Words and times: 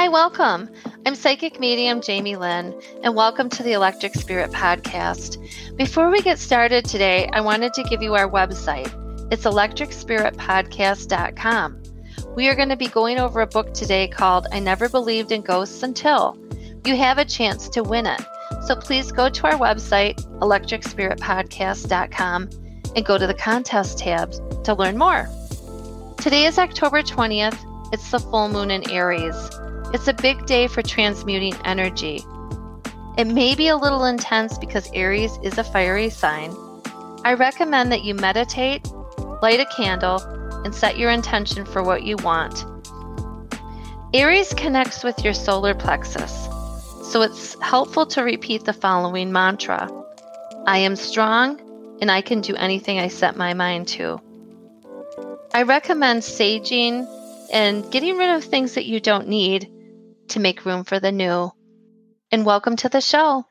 Hi, 0.00 0.08
welcome. 0.08 0.72
I'm 1.04 1.14
psychic 1.14 1.60
medium 1.60 2.00
Jamie 2.00 2.36
Lynn, 2.36 2.74
and 3.04 3.14
welcome 3.14 3.50
to 3.50 3.62
the 3.62 3.74
Electric 3.74 4.14
Spirit 4.14 4.50
Podcast. 4.50 5.36
Before 5.76 6.08
we 6.08 6.22
get 6.22 6.38
started 6.38 6.86
today, 6.86 7.28
I 7.34 7.42
wanted 7.42 7.74
to 7.74 7.82
give 7.82 8.02
you 8.02 8.14
our 8.14 8.26
website. 8.26 8.90
It's 9.30 9.44
electricspiritpodcast.com. 9.44 11.82
We 12.34 12.48
are 12.48 12.54
going 12.54 12.70
to 12.70 12.76
be 12.76 12.86
going 12.86 13.18
over 13.18 13.42
a 13.42 13.46
book 13.46 13.74
today 13.74 14.08
called 14.08 14.46
I 14.50 14.58
Never 14.58 14.88
Believed 14.88 15.32
in 15.32 15.42
Ghosts 15.42 15.82
Until. 15.82 16.34
You 16.86 16.96
have 16.96 17.18
a 17.18 17.26
chance 17.26 17.68
to 17.68 17.82
win 17.82 18.06
it. 18.06 18.22
So 18.66 18.76
please 18.76 19.12
go 19.12 19.28
to 19.28 19.46
our 19.48 19.58
website, 19.58 20.18
electricspiritpodcast.com, 20.38 22.50
and 22.96 23.04
go 23.04 23.18
to 23.18 23.26
the 23.26 23.34
contest 23.34 23.98
tab 23.98 24.32
to 24.64 24.72
learn 24.72 24.96
more. 24.96 25.28
Today 26.16 26.46
is 26.46 26.58
October 26.58 27.02
20th. 27.02 27.58
It's 27.92 28.10
the 28.10 28.18
full 28.18 28.48
moon 28.48 28.70
in 28.70 28.88
Aries. 28.88 29.50
It's 29.92 30.06
a 30.06 30.14
big 30.14 30.46
day 30.46 30.68
for 30.68 30.82
transmuting 30.82 31.54
energy. 31.64 32.24
It 33.18 33.26
may 33.26 33.56
be 33.56 33.66
a 33.66 33.76
little 33.76 34.04
intense 34.04 34.56
because 34.56 34.88
Aries 34.94 35.36
is 35.42 35.58
a 35.58 35.64
fiery 35.64 36.10
sign. 36.10 36.54
I 37.24 37.34
recommend 37.34 37.90
that 37.90 38.04
you 38.04 38.14
meditate, 38.14 38.88
light 39.42 39.58
a 39.58 39.66
candle, 39.76 40.20
and 40.64 40.72
set 40.72 40.96
your 40.96 41.10
intention 41.10 41.66
for 41.66 41.82
what 41.82 42.04
you 42.04 42.14
want. 42.18 42.64
Aries 44.14 44.54
connects 44.54 45.02
with 45.02 45.24
your 45.24 45.34
solar 45.34 45.74
plexus, 45.74 46.48
so 47.10 47.22
it's 47.22 47.60
helpful 47.60 48.06
to 48.06 48.22
repeat 48.22 48.64
the 48.64 48.72
following 48.72 49.32
mantra 49.32 49.90
I 50.68 50.78
am 50.78 50.94
strong 50.94 51.60
and 52.00 52.12
I 52.12 52.20
can 52.20 52.42
do 52.42 52.54
anything 52.54 53.00
I 53.00 53.08
set 53.08 53.36
my 53.36 53.54
mind 53.54 53.88
to. 53.88 54.20
I 55.52 55.62
recommend 55.62 56.22
saging 56.22 57.08
and 57.52 57.90
getting 57.90 58.16
rid 58.16 58.30
of 58.30 58.44
things 58.44 58.74
that 58.74 58.86
you 58.86 59.00
don't 59.00 59.26
need 59.26 59.68
to 60.30 60.40
make 60.40 60.64
room 60.64 60.84
for 60.84 61.00
the 61.00 61.12
new. 61.12 61.52
And 62.32 62.46
welcome 62.46 62.76
to 62.76 62.88
the 62.88 63.00
show. 63.00 63.44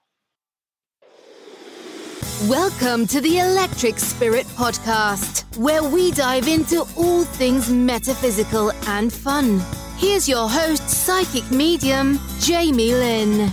Welcome 2.47 3.05
to 3.07 3.19
the 3.19 3.39
Electric 3.39 3.99
Spirit 3.99 4.45
Podcast, 4.47 5.57
where 5.57 5.83
we 5.83 6.11
dive 6.11 6.47
into 6.47 6.85
all 6.95 7.25
things 7.25 7.69
metaphysical 7.69 8.71
and 8.87 9.11
fun. 9.11 9.61
Here's 9.97 10.29
your 10.29 10.49
host, 10.49 10.89
psychic 10.89 11.51
medium, 11.51 12.17
Jamie 12.39 12.93
Lynn. 12.93 13.51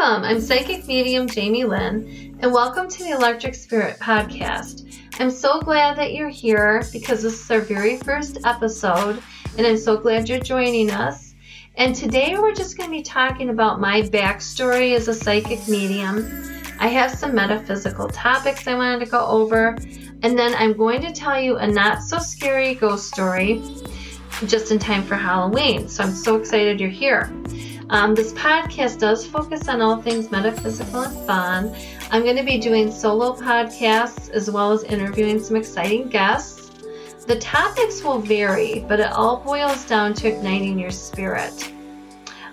Welcome. 0.00 0.24
I'm 0.24 0.40
psychic 0.40 0.86
medium 0.86 1.26
Jamie 1.26 1.64
Lynn, 1.64 2.38
and 2.40 2.50
welcome 2.50 2.88
to 2.88 3.04
the 3.04 3.10
Electric 3.10 3.54
Spirit 3.54 3.98
Podcast. 3.98 4.98
I'm 5.20 5.30
so 5.30 5.60
glad 5.60 5.98
that 5.98 6.14
you're 6.14 6.30
here 6.30 6.82
because 6.90 7.22
this 7.22 7.44
is 7.44 7.50
our 7.50 7.60
very 7.60 7.98
first 7.98 8.38
episode, 8.46 9.22
and 9.58 9.66
I'm 9.66 9.76
so 9.76 9.98
glad 9.98 10.26
you're 10.26 10.40
joining 10.40 10.90
us. 10.90 11.34
And 11.74 11.94
today 11.94 12.38
we're 12.38 12.54
just 12.54 12.78
going 12.78 12.88
to 12.88 12.96
be 12.96 13.02
talking 13.02 13.50
about 13.50 13.78
my 13.78 14.00
backstory 14.00 14.96
as 14.96 15.08
a 15.08 15.12
psychic 15.12 15.68
medium. 15.68 16.50
I 16.78 16.88
have 16.88 17.10
some 17.10 17.34
metaphysical 17.34 18.08
topics 18.08 18.66
I 18.66 18.76
wanted 18.76 19.04
to 19.04 19.10
go 19.10 19.26
over, 19.26 19.76
and 20.22 20.38
then 20.38 20.54
I'm 20.54 20.72
going 20.72 21.02
to 21.02 21.12
tell 21.12 21.38
you 21.38 21.58
a 21.58 21.66
not 21.66 22.02
so 22.02 22.16
scary 22.16 22.74
ghost 22.74 23.08
story 23.08 23.62
just 24.46 24.72
in 24.72 24.78
time 24.78 25.02
for 25.02 25.16
Halloween. 25.16 25.88
So 25.88 26.02
I'm 26.02 26.14
so 26.14 26.36
excited 26.36 26.80
you're 26.80 26.88
here. 26.88 27.30
Um, 27.90 28.14
this 28.14 28.32
podcast 28.34 29.00
does 29.00 29.26
focus 29.26 29.68
on 29.68 29.82
all 29.82 30.00
things 30.00 30.30
metaphysical 30.30 31.00
and 31.00 31.26
fun. 31.26 31.74
I'm 32.12 32.22
going 32.22 32.36
to 32.36 32.44
be 32.44 32.56
doing 32.56 32.92
solo 32.92 33.34
podcasts 33.34 34.30
as 34.30 34.48
well 34.48 34.70
as 34.70 34.84
interviewing 34.84 35.40
some 35.40 35.56
exciting 35.56 36.08
guests. 36.08 36.70
The 37.26 37.36
topics 37.40 38.04
will 38.04 38.20
vary, 38.20 38.84
but 38.86 39.00
it 39.00 39.10
all 39.10 39.38
boils 39.38 39.84
down 39.86 40.14
to 40.14 40.28
igniting 40.28 40.78
your 40.78 40.92
spirit. 40.92 41.72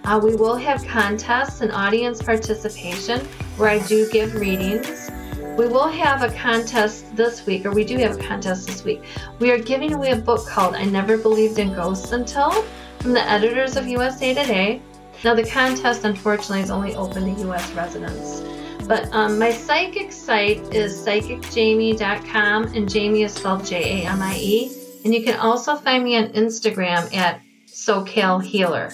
Uh, 0.06 0.20
we 0.24 0.36
will 0.36 0.56
have 0.56 0.84
contests 0.88 1.62
and 1.62 1.72
audience 1.72 2.20
participation 2.20 3.20
where 3.58 3.70
I 3.70 3.78
do 3.86 4.10
give 4.10 4.34
readings. 4.34 5.12
We 5.56 5.68
will 5.68 5.88
have 5.88 6.24
a 6.24 6.36
contest 6.36 7.16
this 7.16 7.46
week, 7.46 7.64
or 7.64 7.72
we 7.72 7.84
do 7.84 7.98
have 7.98 8.20
a 8.20 8.24
contest 8.24 8.66
this 8.66 8.84
week. 8.84 9.04
We 9.38 9.52
are 9.52 9.60
giving 9.60 9.94
away 9.94 10.14
a 10.14 10.16
book 10.16 10.48
called 10.48 10.74
I 10.74 10.86
Never 10.86 11.16
Believed 11.16 11.60
in 11.60 11.76
Ghosts 11.76 12.12
Until 12.12 12.64
from 13.00 13.14
the 13.14 13.22
editors 13.22 13.76
of 13.76 13.86
USA 13.86 14.34
Today. 14.34 14.82
Now, 15.24 15.34
the 15.34 15.46
contest 15.46 16.04
unfortunately 16.04 16.62
is 16.62 16.72
only 16.72 16.96
open 16.96 17.36
to 17.36 17.50
US 17.50 17.72
residents. 17.74 18.44
But 18.88 19.12
um, 19.14 19.38
my 19.38 19.52
psychic 19.52 20.12
site 20.12 20.60
is 20.74 21.06
psychicjamie.com, 21.06 22.64
and 22.74 22.90
Jamie 22.90 23.24
is 23.24 23.34
spelled 23.34 23.66
J 23.66 24.04
A 24.04 24.10
M 24.10 24.22
I 24.22 24.38
E. 24.38 24.72
And 25.04 25.14
you 25.14 25.24
can 25.24 25.38
also 25.40 25.76
find 25.76 26.04
me 26.04 26.18
on 26.18 26.28
Instagram 26.30 27.14
at 27.16 27.42
SoCal 27.68 28.44
Healer. 28.44 28.92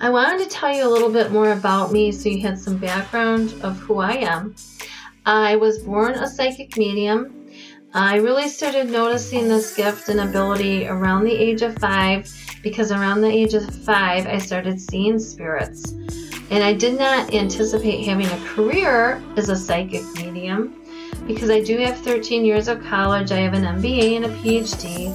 I 0.00 0.08
wanted 0.08 0.44
to 0.44 0.48
tell 0.48 0.74
you 0.74 0.86
a 0.86 0.88
little 0.88 1.10
bit 1.10 1.30
more 1.30 1.52
about 1.52 1.92
me 1.92 2.10
so 2.10 2.30
you 2.30 2.40
had 2.40 2.58
some 2.58 2.78
background 2.78 3.54
of 3.62 3.78
who 3.80 3.98
I 3.98 4.12
am. 4.12 4.54
I 5.26 5.56
was 5.56 5.78
born 5.80 6.14
a 6.14 6.26
psychic 6.26 6.78
medium. 6.78 7.48
I 7.92 8.16
really 8.16 8.48
started 8.48 8.88
noticing 8.88 9.48
this 9.48 9.74
gift 9.74 10.08
and 10.08 10.20
ability 10.20 10.86
around 10.86 11.24
the 11.24 11.34
age 11.34 11.60
of 11.60 11.76
five 11.78 12.32
because 12.62 12.92
around 12.92 13.20
the 13.20 13.30
age 13.30 13.54
of 13.54 13.74
five, 13.84 14.26
I 14.26 14.38
started 14.38 14.80
seeing 14.80 15.18
spirits. 15.18 15.92
And 16.50 16.64
I 16.64 16.72
did 16.72 16.98
not 16.98 17.32
anticipate 17.32 18.04
having 18.04 18.26
a 18.26 18.46
career 18.48 19.22
as 19.36 19.48
a 19.48 19.56
psychic 19.56 20.02
medium 20.16 20.80
because 21.26 21.50
I 21.50 21.60
do 21.62 21.78
have 21.78 21.98
13 21.98 22.44
years 22.44 22.68
of 22.68 22.82
college, 22.82 23.30
I 23.30 23.38
have 23.38 23.54
an 23.54 23.62
MBA 23.62 24.16
and 24.16 24.24
a 24.24 24.28
PhD. 24.38 25.14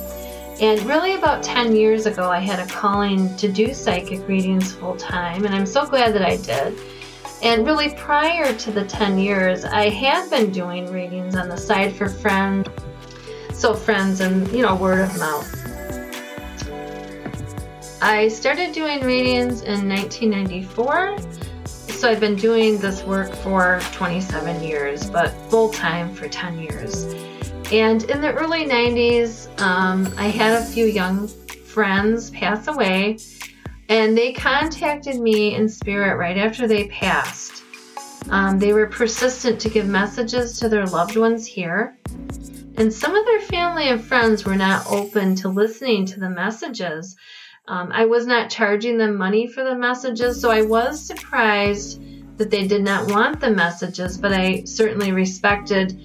And 0.61 0.81
really, 0.83 1.15
about 1.15 1.43
10 1.43 1.75
years 1.75 2.05
ago, 2.05 2.31
I 2.31 2.39
had 2.39 2.59
a 2.59 2.71
calling 2.71 3.35
to 3.35 3.51
do 3.51 3.73
psychic 3.73 4.25
readings 4.25 4.71
full 4.71 4.95
time, 4.95 5.43
and 5.43 5.53
I'm 5.53 5.65
so 5.65 5.85
glad 5.85 6.13
that 6.15 6.21
I 6.21 6.37
did. 6.37 6.79
And 7.43 7.65
really, 7.65 7.93
prior 7.95 8.53
to 8.53 8.71
the 8.71 8.85
10 8.85 9.19
years, 9.19 9.65
I 9.65 9.89
had 9.89 10.29
been 10.29 10.51
doing 10.51 10.89
readings 10.91 11.35
on 11.35 11.49
the 11.49 11.57
side 11.57 11.93
for 11.93 12.07
friends, 12.07 12.69
so 13.53 13.73
friends 13.73 14.21
and, 14.21 14.49
you 14.53 14.61
know, 14.61 14.75
word 14.75 15.01
of 15.01 15.19
mouth. 15.19 15.64
I 18.01 18.27
started 18.27 18.73
doing 18.73 19.01
readings 19.01 19.61
in 19.61 19.87
1994. 19.87 21.17
So 21.65 22.09
I've 22.09 22.19
been 22.19 22.35
doing 22.35 22.77
this 22.77 23.03
work 23.03 23.33
for 23.35 23.79
27 23.93 24.61
years, 24.61 25.09
but 25.09 25.29
full 25.49 25.69
time 25.69 26.13
for 26.13 26.27
10 26.27 26.59
years. 26.59 27.05
And 27.71 28.03
in 28.03 28.21
the 28.21 28.33
early 28.33 28.65
90s, 28.65 29.47
um, 29.61 30.13
I 30.17 30.27
had 30.27 30.61
a 30.61 30.65
few 30.65 30.85
young 30.85 31.27
friends 31.27 32.29
pass 32.31 32.67
away, 32.67 33.17
and 33.87 34.17
they 34.17 34.33
contacted 34.33 35.19
me 35.19 35.55
in 35.55 35.69
spirit 35.69 36.17
right 36.17 36.37
after 36.37 36.67
they 36.67 36.87
passed. 36.89 37.63
Um, 38.29 38.59
they 38.59 38.73
were 38.73 38.87
persistent 38.87 39.59
to 39.61 39.69
give 39.69 39.87
messages 39.87 40.59
to 40.59 40.69
their 40.69 40.85
loved 40.85 41.15
ones 41.15 41.47
here. 41.47 41.97
And 42.77 42.91
some 42.91 43.15
of 43.15 43.25
their 43.25 43.41
family 43.41 43.87
and 43.87 44.03
friends 44.03 44.43
were 44.43 44.55
not 44.55 44.85
open 44.91 45.35
to 45.35 45.49
listening 45.49 46.05
to 46.07 46.19
the 46.19 46.29
messages. 46.29 47.15
Um, 47.67 47.91
I 47.91 48.05
was 48.05 48.27
not 48.27 48.49
charging 48.49 48.97
them 48.97 49.17
money 49.17 49.47
for 49.47 49.63
the 49.63 49.75
messages, 49.75 50.39
so 50.39 50.51
I 50.51 50.61
was 50.61 51.03
surprised 51.03 51.99
that 52.37 52.51
they 52.51 52.67
did 52.67 52.83
not 52.83 53.09
want 53.09 53.39
the 53.39 53.49
messages, 53.49 54.17
but 54.17 54.33
I 54.33 54.63
certainly 54.65 55.11
respected 55.11 55.99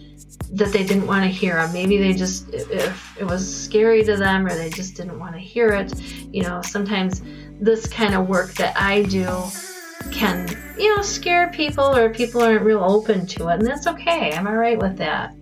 that 0.52 0.72
they 0.72 0.84
didn't 0.84 1.06
want 1.06 1.24
to 1.24 1.28
hear 1.28 1.56
them. 1.56 1.72
Maybe 1.72 1.98
they 1.98 2.14
just, 2.14 2.48
if 2.54 3.20
it 3.20 3.24
was 3.24 3.62
scary 3.64 4.02
to 4.04 4.16
them 4.16 4.46
or 4.46 4.54
they 4.54 4.70
just 4.70 4.96
didn't 4.96 5.18
want 5.18 5.34
to 5.34 5.40
hear 5.40 5.68
it. 5.68 5.92
You 6.32 6.44
know, 6.44 6.62
sometimes 6.62 7.20
this 7.60 7.86
kind 7.86 8.14
of 8.14 8.28
work 8.28 8.54
that 8.54 8.74
I 8.76 9.02
do 9.02 9.28
can, 10.10 10.48
you 10.78 10.96
know, 10.96 11.02
scare 11.02 11.50
people 11.50 11.94
or 11.94 12.08
people 12.08 12.42
aren't 12.42 12.62
real 12.62 12.82
open 12.82 13.26
to 13.26 13.48
it, 13.48 13.54
and 13.54 13.66
that's 13.66 13.86
okay. 13.86 14.32
I'm 14.32 14.46
all 14.46 14.56
right 14.56 14.78
with 14.78 14.96
that 14.96 15.34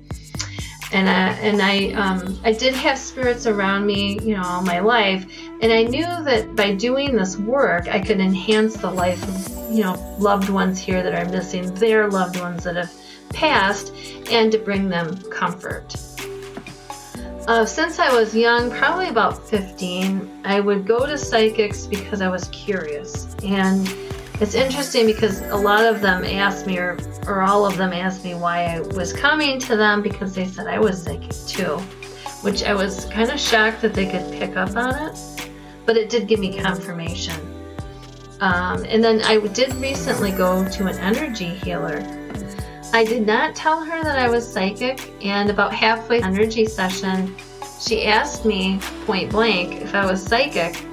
and 0.92 1.08
I, 1.08 1.30
and 1.40 1.62
I 1.62 1.92
um, 1.92 2.38
I 2.44 2.52
did 2.52 2.74
have 2.74 2.98
spirits 2.98 3.46
around 3.46 3.86
me, 3.86 4.18
you 4.20 4.36
know, 4.36 4.42
all 4.42 4.62
my 4.62 4.80
life, 4.80 5.26
and 5.60 5.72
I 5.72 5.82
knew 5.82 6.06
that 6.06 6.56
by 6.56 6.74
doing 6.74 7.16
this 7.16 7.36
work, 7.36 7.88
I 7.88 8.00
could 8.00 8.20
enhance 8.20 8.76
the 8.76 8.90
life 8.90 9.22
of 9.22 9.72
you 9.72 9.82
know 9.82 9.94
loved 10.18 10.48
ones 10.48 10.78
here 10.78 11.02
that 11.02 11.14
are 11.14 11.30
missing, 11.30 11.74
their 11.74 12.08
loved 12.08 12.40
ones 12.40 12.64
that 12.64 12.76
have 12.76 12.92
passed, 13.30 13.94
and 14.30 14.50
to 14.52 14.58
bring 14.58 14.88
them 14.88 15.16
comfort. 15.30 15.94
Uh, 17.46 17.64
since 17.64 17.98
I 17.98 18.14
was 18.14 18.36
young, 18.36 18.70
probably 18.70 19.08
about 19.08 19.48
15, 19.48 20.42
I 20.44 20.60
would 20.60 20.86
go 20.86 21.06
to 21.06 21.16
psychics 21.16 21.86
because 21.86 22.20
I 22.20 22.28
was 22.28 22.48
curious 22.48 23.34
and 23.42 23.88
it's 24.40 24.54
interesting 24.54 25.06
because 25.06 25.40
a 25.40 25.56
lot 25.56 25.84
of 25.84 26.00
them 26.00 26.24
asked 26.24 26.66
me, 26.66 26.78
or, 26.78 26.96
or 27.26 27.42
all 27.42 27.66
of 27.66 27.76
them 27.76 27.92
asked 27.92 28.24
me 28.24 28.34
why 28.34 28.66
I 28.66 28.80
was 28.80 29.12
coming 29.12 29.58
to 29.60 29.76
them 29.76 30.00
because 30.00 30.34
they 30.34 30.46
said 30.46 30.68
I 30.68 30.78
was 30.78 31.02
psychic 31.02 31.34
too, 31.46 31.78
which 32.42 32.62
I 32.62 32.72
was 32.72 33.06
kind 33.06 33.30
of 33.30 33.40
shocked 33.40 33.82
that 33.82 33.94
they 33.94 34.06
could 34.06 34.30
pick 34.32 34.56
up 34.56 34.76
on 34.76 34.94
it, 35.08 35.50
but 35.86 35.96
it 35.96 36.08
did 36.08 36.28
give 36.28 36.38
me 36.38 36.56
confirmation. 36.56 37.34
Um, 38.40 38.84
and 38.84 39.02
then 39.02 39.22
I 39.22 39.44
did 39.48 39.74
recently 39.74 40.30
go 40.30 40.68
to 40.68 40.86
an 40.86 40.96
energy 40.98 41.48
healer. 41.48 41.98
I 42.92 43.04
did 43.04 43.26
not 43.26 43.56
tell 43.56 43.84
her 43.84 44.02
that 44.04 44.18
I 44.18 44.30
was 44.30 44.50
psychic, 44.50 45.12
and 45.20 45.50
about 45.50 45.74
halfway 45.74 46.22
energy 46.22 46.64
session, 46.64 47.34
she 47.80 48.06
asked 48.06 48.44
me 48.44 48.78
point 49.04 49.32
blank 49.32 49.82
if 49.82 49.94
I 49.94 50.06
was 50.06 50.22
psychic. 50.22 50.84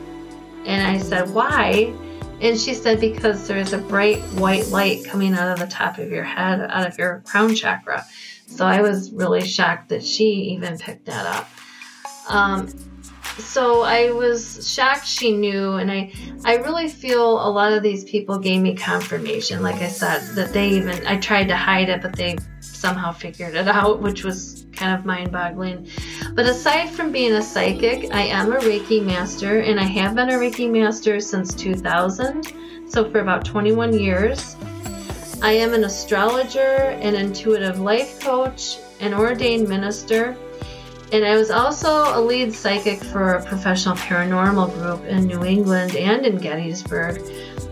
And 0.65 0.81
I 0.81 0.97
said, 0.97 1.29
Why? 1.29 1.93
And 2.41 2.59
she 2.59 2.73
said, 2.73 2.99
Because 2.99 3.47
there's 3.47 3.73
a 3.73 3.77
bright 3.77 4.19
white 4.33 4.67
light 4.67 5.05
coming 5.05 5.33
out 5.33 5.53
of 5.53 5.59
the 5.59 5.73
top 5.73 5.97
of 5.97 6.11
your 6.11 6.23
head, 6.23 6.61
out 6.61 6.87
of 6.87 6.97
your 6.97 7.21
crown 7.25 7.55
chakra. 7.55 8.05
So 8.47 8.65
I 8.65 8.81
was 8.81 9.11
really 9.11 9.45
shocked 9.45 9.89
that 9.89 10.05
she 10.05 10.25
even 10.53 10.77
picked 10.77 11.05
that 11.05 11.25
up. 11.25 11.49
Um, 12.29 12.69
so 13.37 13.81
I 13.81 14.11
was 14.11 14.71
shocked 14.71 15.05
she 15.05 15.35
knew, 15.35 15.73
and 15.73 15.91
I, 15.91 16.13
I 16.45 16.55
really 16.57 16.87
feel 16.87 17.45
a 17.45 17.49
lot 17.49 17.73
of 17.73 17.83
these 17.83 18.03
people 18.03 18.39
gave 18.39 18.61
me 18.61 18.75
confirmation. 18.75 19.61
Like 19.61 19.81
I 19.81 19.87
said, 19.87 20.21
that 20.35 20.53
they 20.53 20.69
even 20.69 21.05
I 21.05 21.17
tried 21.17 21.47
to 21.49 21.55
hide 21.55 21.89
it, 21.89 22.01
but 22.01 22.15
they 22.15 22.37
somehow 22.59 23.11
figured 23.11 23.55
it 23.55 23.67
out, 23.67 24.01
which 24.01 24.23
was 24.23 24.65
kind 24.73 24.97
of 24.97 25.05
mind 25.05 25.31
boggling. 25.31 25.87
But 26.33 26.45
aside 26.45 26.89
from 26.89 27.11
being 27.11 27.33
a 27.33 27.41
psychic, 27.41 28.13
I 28.13 28.21
am 28.21 28.53
a 28.53 28.57
Reiki 28.57 29.03
master, 29.03 29.59
and 29.59 29.79
I 29.79 29.85
have 29.85 30.15
been 30.15 30.29
a 30.29 30.33
Reiki 30.33 30.69
master 30.69 31.19
since 31.19 31.53
2000, 31.53 32.53
so 32.87 33.09
for 33.09 33.19
about 33.19 33.45
21 33.45 33.97
years. 33.97 34.55
I 35.41 35.51
am 35.51 35.73
an 35.73 35.83
astrologer, 35.83 36.59
an 37.01 37.15
intuitive 37.15 37.79
life 37.79 38.19
coach, 38.21 38.77
an 39.01 39.13
ordained 39.13 39.67
minister, 39.67 40.35
and 41.15 41.23
I 41.23 41.37
was 41.37 41.49
also 41.49 41.89
a 42.13 42.19
lead 42.19 42.53
psychic 42.53 43.01
for 43.01 43.35
a 43.35 43.45
professional 43.45 43.95
paranormal 43.95 44.73
group 44.73 45.05
in 45.05 45.23
New 45.23 45.45
England 45.45 45.95
and 45.95 46.25
in 46.25 46.35
Gettysburg, 46.35 47.21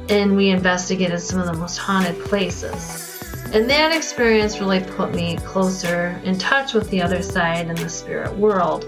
and 0.08 0.38
we 0.38 0.52
investigated 0.52 1.20
some 1.20 1.42
of 1.42 1.48
the 1.48 1.54
most 1.54 1.78
haunted 1.78 2.18
places. 2.24 3.22
And 3.52 3.70
that 3.70 3.94
experience 3.94 4.62
really 4.62 4.80
put 4.80 5.14
me 5.14 5.36
closer 5.40 6.18
in 6.24 6.38
touch 6.38 6.74
with 6.74 6.90
the 6.90 7.02
other 7.02 7.22
side 7.22 7.68
and 7.68 7.78
the 7.78 7.90
spirit 7.90 8.34
world. 8.38 8.86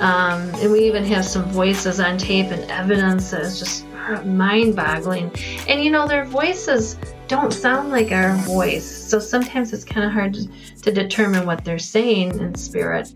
Um, 0.00 0.50
and 0.56 0.70
we 0.70 0.80
even 0.80 1.02
have 1.06 1.24
some 1.24 1.44
voices 1.44 1.98
on 1.98 2.18
tape 2.18 2.50
and 2.50 2.70
evidence 2.70 3.30
that 3.30 3.40
is 3.40 3.58
just 3.58 3.86
mind 4.26 4.76
boggling. 4.76 5.32
And 5.66 5.82
you 5.82 5.90
know, 5.90 6.06
their 6.06 6.26
voices 6.26 6.98
don't 7.26 7.54
sound 7.54 7.90
like 7.90 8.12
our 8.12 8.36
voice, 8.36 8.84
so 8.84 9.18
sometimes 9.18 9.72
it's 9.72 9.82
kind 9.82 10.04
of 10.04 10.12
hard 10.12 10.34
to, 10.34 10.46
to 10.82 10.92
determine 10.92 11.46
what 11.46 11.64
they're 11.64 11.78
saying 11.78 12.38
in 12.38 12.54
spirit. 12.54 13.10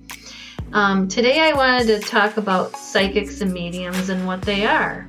Um, 0.72 1.08
today, 1.08 1.40
I 1.40 1.52
wanted 1.52 1.87
to 1.88 1.99
talk 1.99 2.37
about 2.37 2.76
psychics 2.76 3.40
and 3.40 3.52
mediums 3.52 4.08
and 4.08 4.25
what 4.25 4.43
they 4.43 4.64
are. 4.67 5.08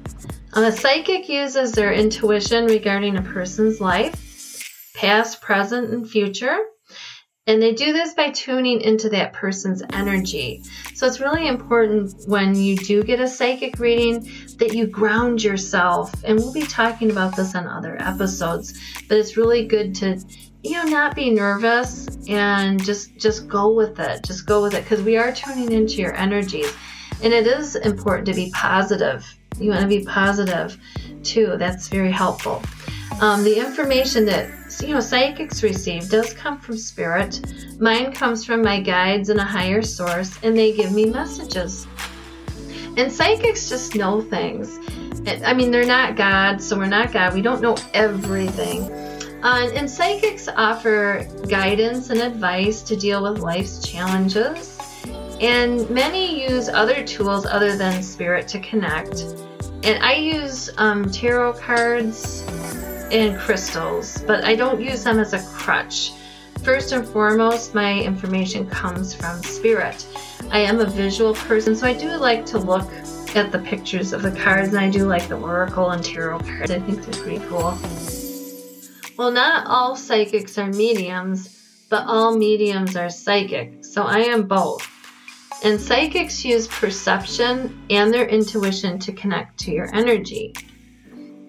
Um, 0.54 0.64
a 0.64 0.72
psychic 0.72 1.30
uses 1.30 1.74
their 1.74 1.94
intuition 1.94 2.66
regarding 2.66 3.16
a 3.16 3.22
person's 3.22 3.80
life 3.80 4.16
past, 4.96 5.40
present, 5.40 5.92
and 5.92 6.10
future. 6.10 6.58
And 7.46 7.62
they 7.62 7.74
do 7.74 7.94
this 7.94 8.16
by 8.16 8.32
tuning 8.32 8.82
into 8.82 9.10
that 9.10 9.34
person's 9.34 9.84
energy. 9.94 10.64
So 10.96 11.06
it's 11.06 11.20
really 11.20 11.48
important 11.48 12.14
when 12.26 12.56
you 12.56 12.76
do 12.76 13.04
get 13.04 13.20
a 13.20 13.28
psychic 13.28 13.78
reading 13.78 14.28
that 14.58 14.74
you 14.74 14.88
ground 14.88 15.44
yourself. 15.44 16.12
And 16.24 16.40
we'll 16.40 16.54
be 16.54 16.62
talking 16.62 17.12
about 17.12 17.36
this 17.36 17.54
on 17.54 17.68
other 17.68 18.02
episodes, 18.02 18.80
but 19.08 19.18
it's 19.20 19.38
really 19.38 19.68
good 19.68 19.94
to 19.96 20.20
you 20.64 20.74
know 20.74 20.84
not 20.84 21.16
be 21.16 21.30
nervous 21.30 22.08
and 22.28 22.84
just 22.84 23.18
just 23.18 23.48
go 23.48 23.74
with 23.74 24.00
it. 24.00 24.24
Just 24.24 24.46
go 24.46 24.62
with 24.62 24.74
it 24.74 24.84
because 24.84 25.02
we 25.02 25.18
are 25.18 25.32
tuning 25.32 25.72
into 25.72 25.96
your 25.96 26.16
energies. 26.16 26.72
And 27.24 27.34
it 27.34 27.48
is 27.48 27.76
important 27.76 28.28
to 28.28 28.34
be 28.34 28.52
positive. 28.54 29.26
You 29.60 29.70
want 29.72 29.82
to 29.82 29.88
be 29.88 30.04
positive 30.06 30.78
too. 31.24 31.56
That's 31.58 31.88
very 31.88 32.12
helpful. 32.12 32.62
Um, 33.20 33.44
the 33.44 33.60
information 33.60 34.26
that 34.26 34.50
you 34.82 34.94
know 34.94 35.00
psychics 35.00 35.62
receive 35.64 36.10
does 36.10 36.34
come 36.34 36.60
from 36.60 36.78
spirit. 36.78 37.42
Mine 37.80 38.12
comes 38.12 38.46
from 38.46 38.62
my 38.62 38.80
guides 38.80 39.30
and 39.30 39.40
a 39.40 39.44
higher 39.44 39.82
source, 39.82 40.38
and 40.44 40.58
they 40.58 40.74
give 40.74 40.92
me 40.92 41.06
messages. 41.06 41.88
And 42.98 43.12
psychics 43.12 43.70
just 43.70 43.96
know 43.96 44.22
things. 44.22 44.78
I 45.46 45.54
mean, 45.54 45.72
they're 45.72 45.86
not 45.86 46.16
God, 46.16 46.62
so 46.62 46.78
we're 46.78 46.88
not 46.88 47.14
God. 47.14 47.34
We 47.34 47.42
don't 47.42 47.62
know 47.62 47.78
everything. 47.94 49.11
Uh, 49.44 49.72
and 49.74 49.90
psychics 49.90 50.48
offer 50.48 51.28
guidance 51.48 52.12
and 52.12 52.22
advice 52.22 52.84
to 52.84 52.96
deal 52.96 53.24
with 53.24 53.40
life's 53.40 53.86
challenges. 53.86 54.78
And 55.40 55.90
many 55.90 56.48
use 56.48 56.70
other 56.70 57.04
tools 57.04 57.48
other 57.48 57.76
than 57.76 58.04
spirit 58.04 58.48
to 58.50 58.60
connect. 58.60 59.22
And 59.84 60.04
I 60.04 60.14
use 60.14 60.70
um, 60.78 61.10
tarot 61.12 61.54
cards 61.54 62.44
and 63.12 63.36
crystals, 63.40 64.24
but 64.28 64.46
I 64.46 64.56
don't 64.56 64.80
use 64.80 65.04
them 65.04 65.18
as 65.18 65.34
a 65.34 65.42
crutch. 65.56 66.14
First 66.64 66.92
and 66.92 67.08
foremost, 67.08 67.74
my 67.74 68.00
information 68.00 68.70
comes 68.70 69.16
from 69.16 69.42
spirit. 69.42 70.06
I 70.52 70.60
am 70.60 70.80
a 70.80 70.86
visual 70.86 71.34
person, 71.34 71.76
so 71.76 71.88
I 71.88 71.94
do 71.94 72.10
like 72.18 72.46
to 72.48 72.60
look 72.60 72.88
at 73.36 73.52
the 73.52 73.60
pictures 73.60 74.14
of 74.14 74.22
the 74.22 74.32
cards, 74.32 74.70
and 74.70 74.78
I 74.78 74.92
do 74.92 75.08
like 75.08 75.28
the 75.28 75.40
oracle 75.40 75.90
and 75.90 76.04
tarot 76.04 76.40
cards. 76.42 76.70
I 76.70 76.80
think 76.80 77.04
they're 77.04 77.24
pretty 77.24 77.44
cool. 77.48 77.76
Well, 79.22 79.30
not 79.30 79.68
all 79.68 79.96
psychics 79.96 80.58
are 80.58 80.66
mediums, 80.66 81.86
but 81.92 82.08
all 82.08 82.36
mediums 82.36 82.96
are 82.96 83.12
psychic, 83.12 83.86
so 83.86 84.02
I 84.02 84.22
am 84.22 84.48
both. 84.48 84.90
And 85.64 85.80
psychics 85.80 86.44
use 86.44 86.68
perception 86.68 87.86
and 87.92 88.12
their 88.12 88.28
intuition 88.28 88.98
to 88.98 89.12
connect 89.12 89.60
to 89.60 89.72
your 89.72 89.94
energy. 89.94 90.56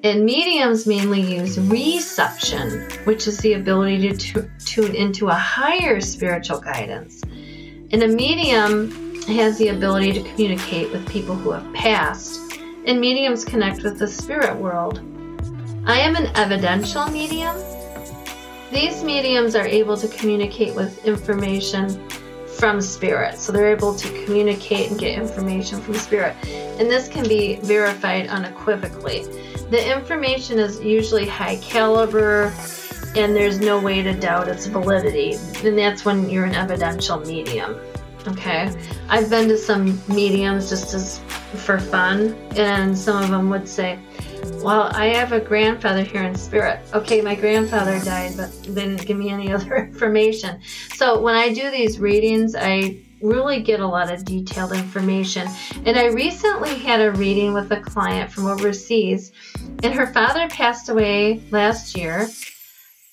And 0.05 0.27
mediums 0.27 0.87
mainly 0.87 1.23
use 1.23 1.59
reception, 1.59 2.91
which 3.05 3.27
is 3.27 3.39
the 3.39 3.55
ability 3.55 4.07
to 4.07 4.17
t- 4.19 4.49
tune 4.67 4.95
into 4.95 5.29
a 5.29 5.35
higher 5.35 5.99
spiritual 6.03 6.61
guidance. 6.61 7.23
And 7.23 8.03
a 8.03 8.09
medium 8.09 9.15
has 9.29 9.57
the 9.57 9.69
ability 9.69 10.13
to 10.13 10.23
communicate 10.29 10.93
with 10.93 11.09
people 11.09 11.37
who 11.37 11.53
have 11.53 11.73
passed, 11.73 12.39
and 12.85 13.01
mediums 13.01 13.47
connect 13.47 13.83
with 13.83 13.99
the 13.99 14.09
spirit 14.09 14.59
world. 14.59 15.01
I 15.85 15.99
am 15.99 16.15
an 16.15 16.27
evidential 16.37 17.07
medium. 17.09 17.57
These 18.71 19.03
mediums 19.03 19.57
are 19.57 19.67
able 19.67 19.97
to 19.97 20.07
communicate 20.07 20.77
with 20.77 21.05
information 21.05 22.09
from 22.47 22.81
spirit. 22.81 23.37
So 23.39 23.51
they're 23.51 23.75
able 23.75 23.93
to 23.97 24.25
communicate 24.25 24.93
and 24.93 25.01
get 25.01 25.19
information 25.19 25.81
from 25.81 25.95
spirit. 25.95 26.37
And 26.47 26.89
this 26.89 27.09
can 27.09 27.27
be 27.27 27.57
verified 27.57 28.29
unequivocally. 28.29 29.25
The 29.71 29.97
information 29.97 30.61
is 30.61 30.81
usually 30.81 31.27
high 31.27 31.57
caliber 31.57 32.55
and 33.17 33.35
there's 33.35 33.59
no 33.59 33.81
way 33.81 34.05
to 34.05 34.15
doubt 34.15 34.47
its 34.47 34.67
validity. 34.67 35.35
And 35.65 35.77
that's 35.77 36.05
when 36.05 36.31
you're 36.31 36.45
an 36.45 36.55
evidential 36.55 37.19
medium. 37.19 37.77
Okay. 38.29 38.73
I've 39.09 39.29
been 39.29 39.49
to 39.49 39.59
some 39.59 40.01
mediums 40.07 40.71
just 40.71 40.95
as 40.95 41.19
for 41.67 41.79
fun, 41.79 42.35
and 42.57 42.97
some 42.97 43.23
of 43.23 43.31
them 43.31 43.51
would 43.51 43.69
say, 43.69 43.99
well, 44.63 44.91
I 44.95 45.07
have 45.07 45.33
a 45.33 45.41
grandfather 45.41 46.03
here 46.03 46.23
in 46.23 46.35
spirit. 46.35 46.81
Okay, 46.95 47.21
my 47.21 47.35
grandfather 47.35 47.99
died, 48.01 48.37
but 48.37 48.51
didn't 48.63 49.07
give 49.07 49.17
me 49.17 49.31
any 49.31 49.53
other 49.55 49.77
information. 49.77 50.61
So 50.95 51.21
when 51.21 51.35
I 51.35 51.53
do 51.53 51.71
these 51.71 51.99
readings, 51.99 52.55
I 52.55 53.01
really 53.23 53.63
get 53.63 53.81
a 53.81 53.87
lot 53.87 54.13
of 54.13 54.25
detailed 54.25 54.73
information. 54.73 55.49
And 55.85 55.97
I 55.97 56.07
recently 56.07 56.75
had 56.75 57.01
a 57.01 57.13
reading 57.13 57.55
with 57.55 57.71
a 57.71 57.81
client 57.81 58.33
from 58.33 58.47
overseas, 58.47 59.33
and 59.83 59.95
her 59.95 60.07
father 60.07 60.49
passed 60.49 60.89
away 60.89 61.43
last 61.51 61.97
year. 61.97 62.29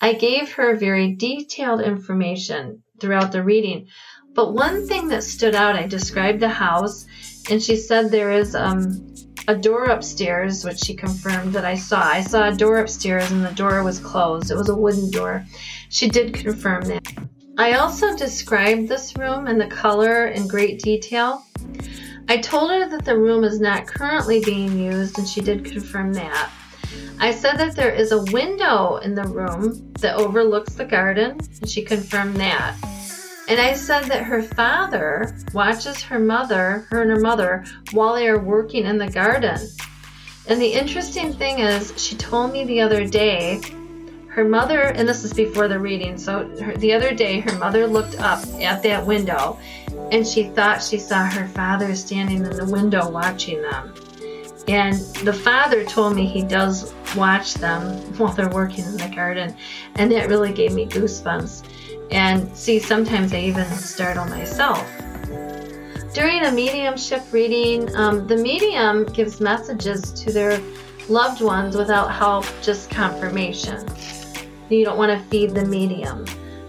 I 0.01 0.13
gave 0.13 0.53
her 0.53 0.75
very 0.75 1.15
detailed 1.15 1.81
information 1.81 2.83
throughout 2.99 3.31
the 3.31 3.43
reading. 3.43 3.87
But 4.33 4.53
one 4.53 4.87
thing 4.87 5.09
that 5.09 5.23
stood 5.23 5.55
out, 5.55 5.75
I 5.75 5.87
described 5.87 6.39
the 6.39 6.49
house, 6.49 7.05
and 7.49 7.61
she 7.61 7.75
said 7.75 8.09
there 8.09 8.31
is 8.31 8.55
um, 8.55 9.13
a 9.49 9.55
door 9.55 9.85
upstairs, 9.85 10.63
which 10.63 10.77
she 10.77 10.93
confirmed 10.93 11.53
that 11.53 11.65
I 11.65 11.73
saw. 11.73 12.03
I 12.03 12.21
saw 12.21 12.49
a 12.49 12.55
door 12.55 12.77
upstairs 12.77 13.31
and 13.31 13.43
the 13.43 13.51
door 13.53 13.83
was 13.83 13.97
closed. 13.97 14.51
It 14.51 14.55
was 14.55 14.69
a 14.69 14.75
wooden 14.75 15.09
door. 15.09 15.43
She 15.89 16.07
did 16.07 16.35
confirm 16.35 16.83
that. 16.83 17.01
I 17.57 17.73
also 17.73 18.15
described 18.15 18.87
this 18.87 19.17
room 19.17 19.47
and 19.47 19.59
the 19.59 19.65
color 19.65 20.27
in 20.27 20.47
great 20.47 20.83
detail. 20.83 21.43
I 22.27 22.37
told 22.37 22.69
her 22.69 22.87
that 22.89 23.05
the 23.05 23.17
room 23.17 23.43
is 23.43 23.59
not 23.59 23.87
currently 23.87 24.39
being 24.39 24.77
used, 24.77 25.17
and 25.17 25.27
she 25.27 25.41
did 25.41 25.65
confirm 25.65 26.13
that. 26.13 26.51
I 27.19 27.31
said 27.31 27.57
that 27.57 27.75
there 27.75 27.91
is 27.91 28.11
a 28.11 28.21
window 28.31 28.97
in 28.97 29.15
the 29.15 29.27
room 29.27 29.93
that 30.01 30.15
overlooks 30.15 30.75
the 30.75 30.85
garden, 30.85 31.39
and 31.59 31.67
she 31.67 31.81
confirmed 31.81 32.35
that. 32.35 32.77
And 33.49 33.59
I 33.59 33.73
said 33.73 34.03
that 34.05 34.25
her 34.25 34.43
father 34.43 35.35
watches 35.53 36.03
her 36.03 36.19
mother, 36.19 36.85
her 36.91 37.01
and 37.01 37.09
her 37.09 37.19
mother, 37.19 37.65
while 37.91 38.13
they 38.13 38.27
are 38.27 38.39
working 38.39 38.85
in 38.85 38.99
the 38.99 39.09
garden. 39.09 39.57
And 40.47 40.61
the 40.61 40.71
interesting 40.71 41.33
thing 41.33 41.57
is, 41.57 41.91
she 41.97 42.15
told 42.15 42.53
me 42.53 42.63
the 42.63 42.81
other 42.81 43.07
day, 43.07 43.59
her 44.27 44.45
mother, 44.45 44.81
and 44.81 45.09
this 45.09 45.23
is 45.23 45.33
before 45.33 45.67
the 45.67 45.79
reading, 45.79 46.15
so 46.19 46.47
her, 46.59 46.77
the 46.77 46.93
other 46.93 47.11
day, 47.11 47.39
her 47.39 47.57
mother 47.57 47.87
looked 47.87 48.19
up 48.19 48.45
at 48.61 48.83
that 48.83 49.05
window 49.05 49.57
and 50.11 50.25
she 50.25 50.49
thought 50.49 50.83
she 50.83 50.99
saw 50.99 51.25
her 51.25 51.47
father 51.47 51.95
standing 51.95 52.45
in 52.45 52.55
the 52.55 52.65
window 52.65 53.09
watching 53.09 53.61
them. 53.63 53.93
And 54.67 54.95
the 55.25 55.33
father 55.33 55.83
told 55.83 56.15
me 56.15 56.27
he 56.27 56.43
does 56.43 56.93
watch 57.15 57.55
them 57.55 57.97
while 58.17 58.31
they're 58.31 58.49
working 58.49 58.85
in 58.85 58.97
the 58.97 59.11
garden, 59.15 59.55
and 59.95 60.11
that 60.11 60.29
really 60.29 60.53
gave 60.53 60.73
me 60.73 60.85
goosebumps. 60.85 61.63
And 62.11 62.55
see, 62.55 62.79
sometimes 62.79 63.33
I 63.33 63.39
even 63.41 63.65
startle 63.65 64.25
myself. 64.25 64.85
During 66.13 66.43
a 66.43 66.51
mediumship 66.51 67.21
reading, 67.31 67.95
um, 67.95 68.25
the 68.25 68.35
medium 68.35 69.05
gives 69.05 69.39
messages 69.39 70.11
to 70.13 70.33
their 70.33 70.59
loved 71.07 71.41
ones 71.41 71.75
without 71.75 72.11
help, 72.11 72.45
just 72.61 72.89
confirmation. 72.89 73.85
You 74.69 74.85
don't 74.85 74.97
want 74.97 75.11
to 75.11 75.23
feed 75.29 75.51
the 75.51 75.65
medium. 75.65 76.25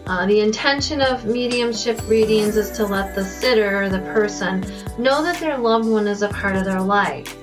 Uh, 0.06 0.26
the 0.26 0.40
intention 0.40 1.00
of 1.00 1.24
mediumship 1.24 2.00
readings 2.08 2.56
is 2.56 2.70
to 2.72 2.84
let 2.84 3.14
the 3.14 3.24
sitter 3.24 3.82
or 3.82 3.88
the 3.88 4.00
person 4.12 4.60
know 4.98 5.22
that 5.22 5.38
their 5.38 5.56
loved 5.56 5.88
one 5.88 6.08
is 6.08 6.22
a 6.22 6.28
part 6.28 6.56
of 6.56 6.64
their 6.64 6.80
life. 6.80 7.36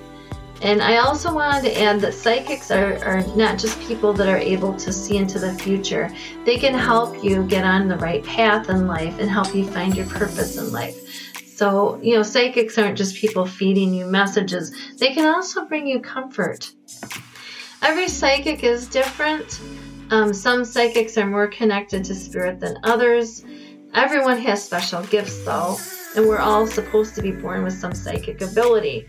And 0.62 0.82
I 0.82 0.98
also 0.98 1.34
wanted 1.34 1.64
to 1.64 1.82
add 1.82 2.02
that 2.02 2.14
psychics 2.14 2.72
are, 2.72 2.98
are 3.04 3.22
not 3.36 3.60
just 3.60 3.80
people 3.82 4.12
that 4.14 4.28
are 4.28 4.38
able 4.38 4.76
to 4.78 4.92
see 4.92 5.18
into 5.18 5.38
the 5.38 5.54
future. 5.54 6.12
They 6.46 6.58
can 6.58 6.74
help 6.74 7.24
you 7.24 7.44
get 7.44 7.64
on 7.64 7.88
the 7.88 7.98
right 7.98 8.24
path 8.24 8.70
in 8.70 8.88
life 8.88 9.20
and 9.20 9.30
help 9.30 9.54
you 9.54 9.68
find 9.68 9.96
your 9.96 10.08
purpose 10.08 10.58
in 10.58 10.72
life. 10.72 10.96
So, 11.58 12.00
you 12.02 12.16
know, 12.16 12.24
psychics 12.24 12.78
aren't 12.78 12.98
just 12.98 13.16
people 13.16 13.46
feeding 13.46 13.94
you 13.94 14.06
messages, 14.06 14.76
they 14.98 15.14
can 15.14 15.26
also 15.26 15.66
bring 15.66 15.88
you 15.88 16.00
comfort. 16.00 16.72
Every 17.82 18.08
psychic 18.08 18.64
is 18.64 18.88
different. 18.88 19.60
Um, 20.10 20.34
some 20.34 20.66
psychics 20.66 21.18
are 21.18 21.28
more 21.28 21.48
connected 21.48 22.04
to 22.06 22.16
spirit 22.16 22.60
than 22.60 22.78
others. 22.84 23.44
Everyone 23.94 24.38
has 24.40 24.64
special 24.64 25.04
gifts, 25.04 25.44
though, 25.46 25.78
and 26.16 26.28
we're 26.28 26.40
all 26.40 26.68
supposed 26.68 27.16
to 27.16 27.22
be 27.22 27.32
born 27.32 27.64
with 27.64 27.74
some 27.74 27.94
psychic 27.94 28.42
ability. 28.42 29.08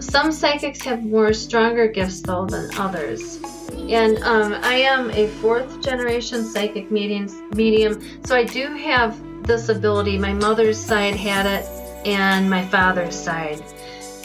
Some 0.00 0.32
psychics 0.32 0.82
have 0.82 1.04
more 1.04 1.32
stronger 1.32 1.86
gifts 1.86 2.20
though 2.20 2.46
than 2.46 2.74
others. 2.76 3.40
And 3.72 4.18
um, 4.22 4.54
I 4.62 4.74
am 4.74 5.10
a 5.10 5.28
fourth 5.28 5.82
generation 5.82 6.44
psychic 6.44 6.90
medium, 6.90 7.28
medium, 7.54 8.00
so 8.24 8.36
I 8.36 8.44
do 8.44 8.74
have 8.76 9.18
this 9.46 9.68
ability. 9.68 10.18
My 10.18 10.32
mother's 10.32 10.78
side 10.78 11.14
had 11.16 11.46
it, 11.46 11.66
and 12.06 12.48
my 12.48 12.64
father's 12.66 13.14
side. 13.14 13.62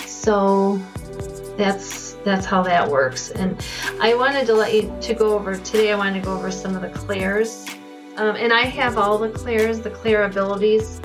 So 0.06 0.78
that's 1.58 2.14
that's 2.24 2.46
how 2.46 2.62
that 2.64 2.90
works. 2.90 3.32
And 3.32 3.66
I 4.00 4.14
wanted 4.14 4.46
to 4.48 4.54
let 4.54 4.74
you 4.74 4.96
to 5.02 5.14
go 5.14 5.34
over 5.34 5.56
today. 5.58 5.92
I 5.92 5.96
wanted 5.96 6.20
to 6.22 6.26
go 6.26 6.36
over 6.36 6.52
some 6.52 6.76
of 6.76 6.82
the 6.82 6.90
clairs, 6.90 7.66
um, 8.18 8.36
and 8.36 8.54
I 8.54 8.64
have 8.64 8.98
all 8.98 9.18
the 9.18 9.30
clairs, 9.30 9.80
the 9.80 9.92
clair 9.92 10.24
abilities. 10.24 11.02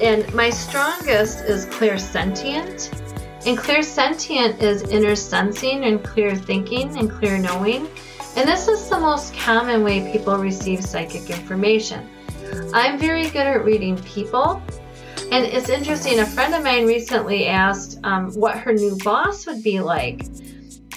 And 0.00 0.32
my 0.34 0.50
strongest 0.50 1.44
is 1.44 1.66
clairsentient 1.66 3.05
and 3.46 3.56
clairsentient 3.56 4.60
is 4.60 4.82
inner 4.82 5.14
sensing 5.14 5.84
and 5.84 6.02
clear 6.02 6.34
thinking 6.34 6.98
and 6.98 7.08
clear 7.10 7.38
knowing. 7.38 7.88
And 8.34 8.48
this 8.48 8.66
is 8.66 8.88
the 8.90 8.98
most 8.98 9.34
common 9.34 9.84
way 9.84 10.12
people 10.12 10.36
receive 10.36 10.84
psychic 10.84 11.30
information. 11.30 12.08
I'm 12.74 12.98
very 12.98 13.24
good 13.24 13.46
at 13.46 13.64
reading 13.64 13.96
people. 14.02 14.60
And 15.30 15.44
it's 15.44 15.68
interesting, 15.68 16.18
a 16.18 16.26
friend 16.26 16.54
of 16.54 16.62
mine 16.62 16.86
recently 16.86 17.46
asked 17.46 17.98
um, 18.04 18.32
what 18.34 18.58
her 18.58 18.72
new 18.72 18.98
boss 18.98 19.46
would 19.46 19.62
be 19.62 19.80
like. 19.80 20.26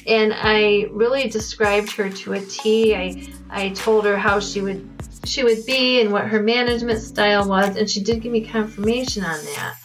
And 0.08 0.34
I 0.36 0.88
really 0.91 1.29
described 1.29 1.91
her 1.94 2.10
to 2.10 2.34
a 2.34 2.41
T. 2.41 2.96
I, 2.96 3.27
I 3.50 3.70
told 3.70 4.06
her 4.06 4.18
how 4.18 4.39
she 4.39 4.62
would 4.62 4.88
she 5.25 5.44
would 5.44 5.65
be 5.65 6.01
and 6.01 6.12
what 6.12 6.27
her 6.27 6.41
management 6.41 7.01
style 7.01 7.48
was, 7.48 7.75
and 7.75 7.89
she 7.89 8.01
did 8.01 8.22
give 8.22 8.32
me 8.32 8.41
confirmation 8.41 9.24
on 9.24 9.38
that. 9.56 9.75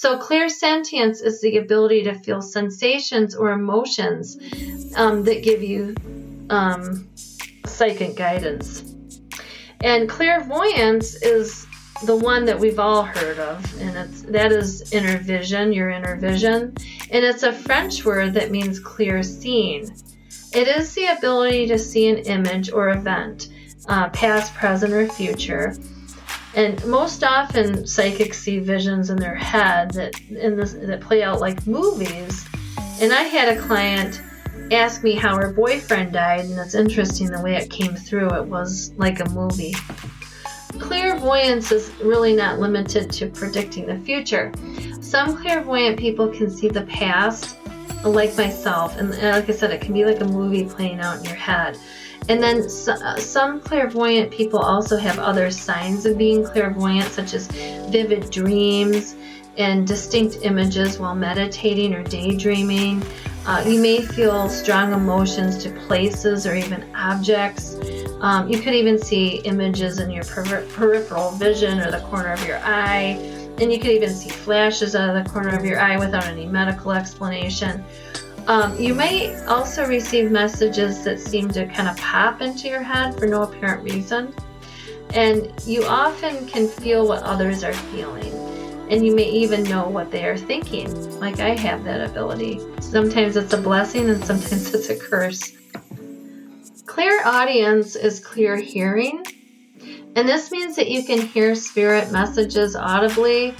So, 0.00 0.16
clairsentience 0.16 1.24
is 1.24 1.40
the 1.40 1.56
ability 1.56 2.04
to 2.04 2.14
feel 2.14 2.40
sensations 2.40 3.34
or 3.34 3.50
emotions 3.50 4.38
um, 4.94 5.24
that 5.24 5.42
give 5.42 5.60
you 5.60 5.96
um, 6.50 7.08
psychic 7.66 8.14
guidance. 8.14 8.94
And 9.80 10.08
clairvoyance 10.08 11.16
is 11.16 11.66
the 12.04 12.14
one 12.14 12.44
that 12.44 12.60
we've 12.60 12.78
all 12.78 13.02
heard 13.02 13.40
of, 13.40 13.80
and 13.80 13.96
it's 13.96 14.22
that 14.22 14.52
is 14.52 14.92
inner 14.92 15.18
vision, 15.18 15.72
your 15.72 15.90
inner 15.90 16.14
vision, 16.14 16.76
and 17.10 17.24
it's 17.24 17.42
a 17.42 17.50
French 17.52 18.04
word 18.04 18.34
that 18.34 18.52
means 18.52 18.78
clear 18.78 19.24
seeing. 19.24 19.90
It 20.54 20.68
is 20.68 20.94
the 20.94 21.06
ability 21.06 21.66
to 21.66 21.78
see 21.78 22.06
an 22.06 22.18
image 22.18 22.70
or 22.70 22.90
event, 22.90 23.48
uh, 23.88 24.10
past, 24.10 24.54
present, 24.54 24.92
or 24.92 25.08
future 25.08 25.74
and 26.58 26.84
most 26.86 27.22
often, 27.22 27.86
psychics 27.86 28.40
see 28.40 28.58
visions 28.58 29.10
in 29.10 29.16
their 29.16 29.36
head 29.36 29.92
that 29.92 30.20
in 30.28 30.56
this 30.56 30.72
that 30.72 31.00
play 31.00 31.22
out 31.22 31.40
like 31.40 31.66
movies. 31.66 32.44
And 33.00 33.12
I 33.12 33.22
had 33.22 33.56
a 33.56 33.60
client 33.60 34.20
ask 34.72 35.04
me 35.04 35.14
how 35.14 35.36
her 35.36 35.52
boyfriend 35.52 36.12
died, 36.12 36.46
and 36.46 36.58
it's 36.58 36.74
interesting 36.74 37.30
the 37.30 37.40
way 37.40 37.54
it 37.54 37.70
came 37.70 37.94
through. 37.94 38.30
It 38.30 38.46
was 38.46 38.92
like 38.96 39.20
a 39.20 39.28
movie. 39.30 39.74
Clairvoyance 40.80 41.70
is 41.70 41.92
really 42.02 42.34
not 42.34 42.58
limited 42.58 43.10
to 43.12 43.28
predicting 43.28 43.86
the 43.86 43.98
future. 43.98 44.52
Some 45.00 45.36
clairvoyant 45.36 45.98
people 45.98 46.28
can 46.28 46.50
see 46.50 46.68
the 46.68 46.82
past, 46.82 47.56
like 48.04 48.36
myself, 48.36 48.96
and 48.96 49.10
like 49.10 49.48
I 49.48 49.52
said, 49.52 49.70
it 49.70 49.80
can 49.80 49.92
be 49.92 50.04
like 50.04 50.20
a 50.20 50.24
movie 50.24 50.64
playing 50.64 51.00
out 51.00 51.18
in 51.18 51.24
your 51.24 51.34
head. 51.34 51.78
And 52.28 52.42
then 52.42 52.68
some 52.68 53.60
clairvoyant 53.60 54.30
people 54.30 54.58
also 54.58 54.96
have 54.96 55.18
other 55.18 55.50
signs 55.50 56.04
of 56.04 56.18
being 56.18 56.44
clairvoyant, 56.44 57.10
such 57.10 57.32
as 57.32 57.46
vivid 57.90 58.30
dreams 58.30 59.14
and 59.56 59.86
distinct 59.86 60.38
images 60.42 60.98
while 60.98 61.14
meditating 61.14 61.94
or 61.94 62.02
daydreaming. 62.04 63.02
Uh, 63.46 63.64
you 63.66 63.80
may 63.80 64.02
feel 64.02 64.48
strong 64.48 64.92
emotions 64.92 65.56
to 65.62 65.70
places 65.86 66.46
or 66.46 66.54
even 66.54 66.84
objects. 66.94 67.76
Um, 68.20 68.48
you 68.48 68.60
could 68.60 68.74
even 68.74 68.98
see 68.98 69.36
images 69.38 70.00
in 70.00 70.10
your 70.10 70.24
per- 70.24 70.66
peripheral 70.74 71.30
vision 71.30 71.80
or 71.80 71.90
the 71.90 72.00
corner 72.00 72.32
of 72.32 72.46
your 72.46 72.58
eye. 72.58 73.37
And 73.60 73.72
you 73.72 73.78
could 73.78 73.90
even 73.90 74.10
see 74.10 74.28
flashes 74.28 74.94
out 74.94 75.14
of 75.14 75.24
the 75.24 75.30
corner 75.30 75.56
of 75.56 75.64
your 75.64 75.80
eye 75.80 75.98
without 75.98 76.24
any 76.24 76.46
medical 76.46 76.92
explanation. 76.92 77.84
Um, 78.46 78.80
you 78.80 78.94
may 78.94 79.36
also 79.44 79.86
receive 79.86 80.30
messages 80.30 81.04
that 81.04 81.20
seem 81.20 81.50
to 81.50 81.66
kind 81.66 81.88
of 81.88 81.96
pop 81.98 82.40
into 82.40 82.68
your 82.68 82.82
head 82.82 83.18
for 83.18 83.26
no 83.26 83.42
apparent 83.42 83.82
reason. 83.82 84.34
And 85.14 85.52
you 85.66 85.84
often 85.84 86.46
can 86.46 86.68
feel 86.68 87.06
what 87.06 87.22
others 87.24 87.64
are 87.64 87.72
feeling. 87.74 88.32
And 88.90 89.04
you 89.04 89.14
may 89.14 89.28
even 89.28 89.64
know 89.64 89.86
what 89.88 90.10
they 90.10 90.24
are 90.24 90.36
thinking. 90.36 91.20
Like 91.20 91.40
I 91.40 91.50
have 91.50 91.84
that 91.84 92.08
ability. 92.08 92.60
Sometimes 92.80 93.36
it's 93.36 93.52
a 93.52 93.60
blessing 93.60 94.08
and 94.08 94.24
sometimes 94.24 94.74
it's 94.74 94.88
a 94.88 94.96
curse. 94.96 95.52
Clairaudience 96.86 97.96
is 97.96 98.18
clear 98.18 98.56
hearing. 98.56 99.24
And 100.18 100.28
this 100.28 100.50
means 100.50 100.74
that 100.74 100.90
you 100.90 101.04
can 101.04 101.20
hear 101.20 101.54
spirit 101.54 102.10
messages 102.10 102.74
audibly 102.74 103.54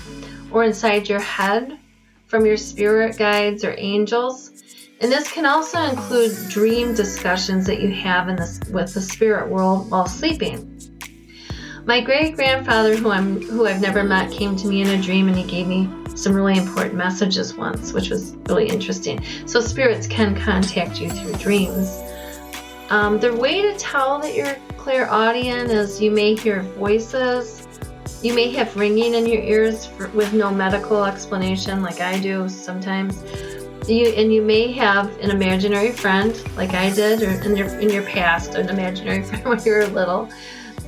or 0.50 0.64
inside 0.64 1.08
your 1.08 1.20
head 1.20 1.78
from 2.26 2.44
your 2.44 2.56
spirit 2.56 3.16
guides 3.16 3.64
or 3.64 3.76
angels. 3.78 4.64
And 5.00 5.12
this 5.12 5.30
can 5.30 5.46
also 5.46 5.80
include 5.80 6.36
dream 6.48 6.96
discussions 6.96 7.64
that 7.66 7.80
you 7.80 7.92
have 7.92 8.28
in 8.28 8.34
this 8.34 8.58
with 8.72 8.92
the 8.92 9.00
spirit 9.00 9.48
world 9.48 9.88
while 9.88 10.08
sleeping. 10.08 10.80
My 11.84 12.00
great 12.00 12.34
grandfather, 12.34 12.96
who 12.96 13.12
I'm 13.12 13.40
who 13.40 13.68
I've 13.68 13.80
never 13.80 14.02
met, 14.02 14.32
came 14.32 14.56
to 14.56 14.66
me 14.66 14.82
in 14.82 14.88
a 14.88 15.00
dream 15.00 15.28
and 15.28 15.36
he 15.36 15.44
gave 15.44 15.68
me 15.68 15.88
some 16.16 16.34
really 16.34 16.58
important 16.58 16.96
messages 16.96 17.54
once, 17.54 17.92
which 17.92 18.10
was 18.10 18.34
really 18.48 18.66
interesting. 18.66 19.24
So 19.46 19.60
spirits 19.60 20.08
can 20.08 20.34
contact 20.34 21.00
you 21.00 21.08
through 21.08 21.34
dreams. 21.34 21.88
Um, 22.90 23.18
the 23.18 23.34
way 23.34 23.62
to 23.62 23.76
tell 23.78 24.18
that 24.20 24.34
you're 24.34 24.56
clairaudient 24.76 25.70
is 25.70 26.00
you 26.00 26.10
may 26.10 26.34
hear 26.34 26.62
voices. 26.62 27.66
You 28.22 28.34
may 28.34 28.50
have 28.52 28.74
ringing 28.76 29.14
in 29.14 29.26
your 29.26 29.42
ears 29.42 29.86
for, 29.86 30.08
with 30.08 30.32
no 30.32 30.50
medical 30.50 31.04
explanation, 31.04 31.82
like 31.82 32.00
I 32.00 32.18
do 32.18 32.48
sometimes 32.48 33.22
you 33.88 34.08
and 34.08 34.32
you 34.32 34.42
may 34.42 34.70
have 34.72 35.16
an 35.20 35.30
imaginary 35.30 35.92
friend 35.92 36.42
like 36.56 36.74
I 36.74 36.90
did, 36.90 37.22
or 37.22 37.30
in 37.42 37.56
your 37.56 37.68
in 37.78 37.90
your 37.90 38.02
past, 38.04 38.54
an 38.54 38.68
imaginary 38.68 39.22
friend 39.24 39.44
when 39.44 39.62
you 39.64 39.72
were 39.72 39.86
little. 39.86 40.28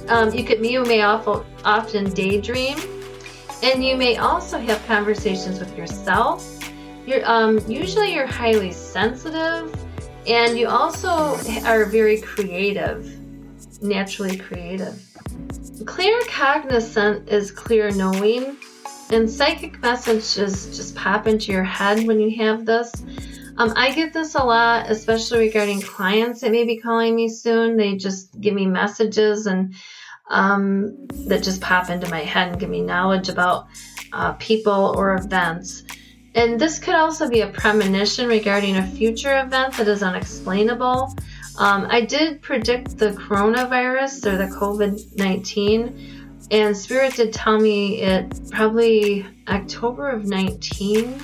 Um, 0.09 0.33
you 0.35 0.45
could 0.45 0.64
you 0.64 0.85
may 0.85 1.02
often 1.02 2.11
daydream, 2.12 2.78
and 3.62 3.85
you 3.85 3.97
may 3.97 4.16
also 4.16 4.59
have 4.59 4.85
conversations 4.87 5.61
with 5.61 5.76
yourself. 5.76 6.59
You're 7.07 7.28
um, 7.28 7.59
usually 7.69 8.14
you're 8.14 8.26
highly 8.26 8.73
sensitive, 8.73 9.75
and 10.27 10.59
you 10.59 10.69
also 10.69 11.09
are 11.65 11.85
very 11.85 12.21
creative, 12.21 13.05
naturally 13.83 14.37
creative. 14.37 14.95
Claircognizant 15.85 17.29
is 17.29 17.50
clear 17.50 17.91
knowing 17.91 18.57
and 19.11 19.29
psychic 19.29 19.81
messages 19.81 20.77
just 20.77 20.95
pop 20.95 21.27
into 21.27 21.53
your 21.53 21.65
head 21.65 22.07
when 22.07 22.21
you 22.21 22.37
have 22.39 22.65
this. 22.65 22.93
Um, 23.57 23.73
I 23.77 23.93
get 23.93 24.12
this 24.12 24.35
a 24.37 24.43
lot, 24.43 24.91
especially 24.91 25.41
regarding 25.41 25.81
clients 25.81 26.41
that 26.41 26.53
may 26.53 26.65
be 26.65 26.79
calling 26.79 27.15
me 27.17 27.29
soon. 27.29 27.77
They 27.77 27.97
just 27.97 28.41
give 28.41 28.55
me 28.55 28.67
messages 28.67 29.47
and 29.47 29.75
um, 30.31 31.07
that 31.27 31.43
just 31.43 31.61
pop 31.61 31.91
into 31.91 32.09
my 32.09 32.21
head 32.21 32.49
and 32.49 32.61
give 32.61 32.71
me 32.71 32.81
knowledge 32.81 33.29
about 33.29 33.67
uh, 34.12 34.33
people 34.35 34.95
or 34.97 35.15
events. 35.15 35.83
And 36.35 36.61
this 36.61 36.79
could 36.79 36.95
also 36.95 37.29
be 37.29 37.41
a 37.41 37.49
premonition 37.49 38.29
regarding 38.29 38.77
a 38.77 38.87
future 38.87 39.41
event 39.41 39.75
that 39.75 39.89
is 39.89 40.03
unexplainable. 40.03 41.15
Um, 41.59 41.87
I 41.91 42.03
did 42.03 42.41
predict 42.41 42.97
the 42.97 43.11
coronavirus 43.11 44.27
or 44.27 44.37
the 44.37 44.47
COVID 44.47 45.19
19 45.19 46.47
And 46.53 46.77
Spirit 46.77 47.15
did 47.15 47.33
tell 47.33 47.59
me 47.59 48.01
it 48.01 48.33
probably 48.51 49.27
October 49.49 50.09
of 50.09 50.25
19, 50.25 51.21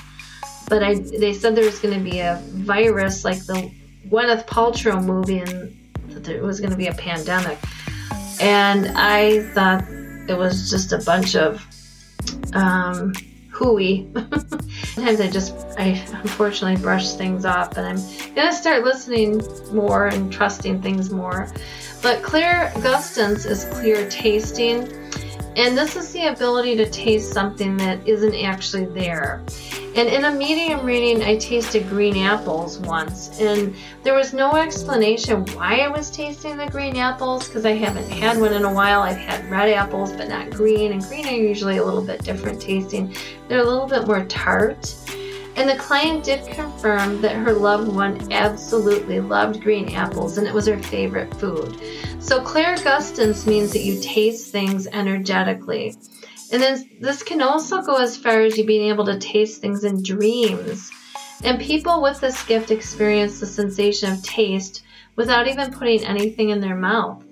but 0.69 0.83
I 0.83 0.95
they 0.95 1.33
said 1.33 1.55
there 1.55 1.65
was 1.65 1.79
going 1.79 1.95
to 1.95 2.11
be 2.11 2.19
a 2.19 2.41
virus 2.45 3.25
like 3.25 3.45
the 3.47 3.71
Gwyneth 4.09 4.47
Paltrow 4.47 5.03
movie 5.03 5.39
and 5.39 5.77
that 6.09 6.25
there 6.25 6.43
was 6.43 6.61
going 6.61 6.71
to 6.71 6.77
be 6.77 6.89
a 6.89 6.95
pandemic. 6.95 7.59
And 8.41 8.89
I 8.97 9.43
thought 9.55 9.85
it 10.29 10.37
was 10.37 10.69
just 10.69 10.93
a 10.93 10.99
bunch 10.99 11.37
of 11.37 11.65
um, 12.53 13.13
hooey. 13.57 14.07
Sometimes 14.95 15.21
I 15.21 15.31
just, 15.31 15.55
I 15.79 16.05
unfortunately 16.23 16.81
brush 16.81 17.15
things 17.15 17.47
off, 17.47 17.77
and 17.79 17.87
I'm 17.87 18.35
gonna 18.35 18.53
start 18.53 18.85
listening 18.85 19.43
more 19.73 20.09
and 20.09 20.31
trusting 20.31 20.83
things 20.83 21.11
more. 21.11 21.51
But 22.03 22.23
clear 22.23 22.71
gustance 22.83 23.47
is 23.47 23.65
clear 23.65 24.09
tasting, 24.11 24.93
and 25.57 25.77
this 25.77 25.97
is 25.97 26.13
the 26.13 26.27
ability 26.27 26.77
to 26.77 26.91
taste 26.91 27.33
something 27.33 27.79
that 27.79 28.07
isn't 28.07 28.35
actually 28.35 28.85
there. 28.87 29.43
And 29.97 30.11
in 30.11 30.27
a 30.27 30.31
medium 30.31 30.85
reading, 30.85 31.23
I 31.23 31.39
tasted 31.39 31.89
green 31.89 32.19
apples 32.19 32.79
once, 32.81 33.41
and 33.41 33.75
there 34.03 34.13
was 34.13 34.35
no 34.35 34.53
explanation 34.53 35.47
why 35.55 35.79
I 35.79 35.89
was 35.89 36.11
tasting 36.11 36.59
the 36.59 36.67
green 36.67 36.97
apples 36.97 37.49
because 37.49 37.65
I 37.65 37.73
haven't 37.73 38.11
had 38.11 38.39
one 38.39 38.53
in 38.53 38.67
a 38.67 38.73
while. 38.75 39.01
I've 39.01 39.17
had 39.17 39.51
red 39.51 39.71
apples, 39.71 40.13
but 40.13 40.29
not 40.29 40.51
green, 40.51 40.93
and 40.93 41.03
green 41.03 41.27
are 41.27 41.31
usually 41.31 41.79
a 41.79 41.83
little 41.83 42.03
bit 42.03 42.23
different 42.23 42.61
tasting. 42.61 43.17
They're 43.49 43.61
a 43.61 43.65
little 43.65 43.87
bit 43.87 44.07
more 44.07 44.23
tart. 44.27 44.95
And 45.57 45.67
the 45.67 45.77
client 45.77 46.25
did 46.25 46.47
confirm 46.49 47.23
that 47.23 47.35
her 47.35 47.55
loved 47.55 47.89
one 47.89 48.31
absolutely 48.31 49.21
loved 49.21 49.63
green 49.63 49.95
apples 49.95 50.37
and 50.37 50.47
it 50.47 50.53
was 50.53 50.67
her 50.67 50.79
favorite 50.79 51.33
food. 51.37 51.81
So, 52.19 52.43
clairgustance 52.43 53.47
means 53.47 53.73
that 53.73 53.81
you 53.81 53.99
taste 54.03 54.53
things 54.53 54.87
energetically. 54.89 55.97
And 56.53 56.63
then 56.63 56.89
this 57.01 57.23
can 57.23 57.43
also 57.43 57.83
go 57.83 57.97
as 57.97 58.17
far 58.17 58.41
as 58.41 58.57
you 58.57 58.65
being 58.65 58.89
able 58.89 59.05
to 59.07 59.19
taste 59.19 59.61
things 59.61 59.85
in 59.85 60.03
dreams. 60.03 60.91
And 61.43 61.61
people 61.61 62.03
with 62.03 62.21
this 62.21 62.43
gift 62.45 62.71
experience 62.71 63.41
the 63.41 63.47
sensation 63.47 64.13
of 64.13 64.23
taste 64.23 64.83
without 65.17 65.49
even 65.49 65.73
putting 65.73 66.05
anything 66.05 66.51
in 66.51 66.61
their 66.61 66.77
mouth. 66.77 67.23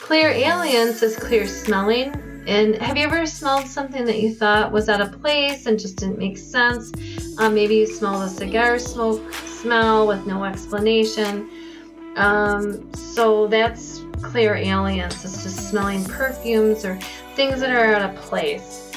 Clairalience 0.00 1.02
is 1.02 1.16
clear 1.16 1.46
smelling. 1.46 2.14
And 2.46 2.76
have 2.76 2.96
you 2.96 3.04
ever 3.04 3.26
smelled 3.26 3.66
something 3.66 4.06
that 4.06 4.20
you 4.20 4.34
thought 4.34 4.72
was 4.72 4.88
out 4.88 5.02
of 5.02 5.20
place 5.20 5.66
and 5.66 5.78
just 5.78 5.96
didn't 5.96 6.18
make 6.18 6.38
sense? 6.38 6.90
Um, 7.38 7.54
maybe 7.54 7.76
you 7.76 7.86
smell 7.86 8.22
a 8.22 8.28
cigar 8.28 8.78
smoke 8.78 9.34
smell 9.34 10.06
with 10.06 10.26
no 10.26 10.44
explanation. 10.44 11.50
Um, 12.16 12.92
so 12.94 13.48
that's 13.48 14.00
clairalience. 14.18 15.24
It's 15.24 15.42
just 15.42 15.68
smelling 15.68 16.04
perfumes 16.04 16.84
or 16.84 16.96
things 17.34 17.60
that 17.60 17.70
are 17.70 17.94
out 17.94 18.10
of 18.10 18.16
place. 18.16 18.92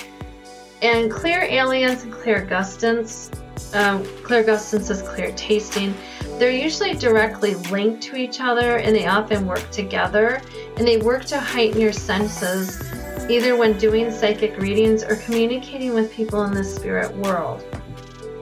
And 0.81 1.11
clairalience 1.11 2.03
and 2.03 2.11
clear 2.11 2.45
clairgustance, 2.45 3.31
um, 3.75 4.03
clairgustance 4.23 4.89
is 4.89 5.01
clear 5.03 5.31
tasting. 5.33 5.93
They're 6.39 6.51
usually 6.51 6.95
directly 6.95 7.53
linked 7.53 8.01
to 8.03 8.15
each 8.15 8.41
other 8.41 8.77
and 8.77 8.95
they 8.95 9.05
often 9.05 9.45
work 9.45 9.69
together 9.69 10.41
and 10.77 10.87
they 10.87 10.97
work 10.97 11.25
to 11.25 11.39
heighten 11.39 11.79
your 11.79 11.93
senses 11.93 12.81
either 13.29 13.55
when 13.55 13.77
doing 13.77 14.11
psychic 14.11 14.57
readings 14.57 15.03
or 15.03 15.15
communicating 15.17 15.93
with 15.93 16.11
people 16.11 16.43
in 16.43 16.53
the 16.53 16.63
spirit 16.63 17.15
world. 17.17 17.63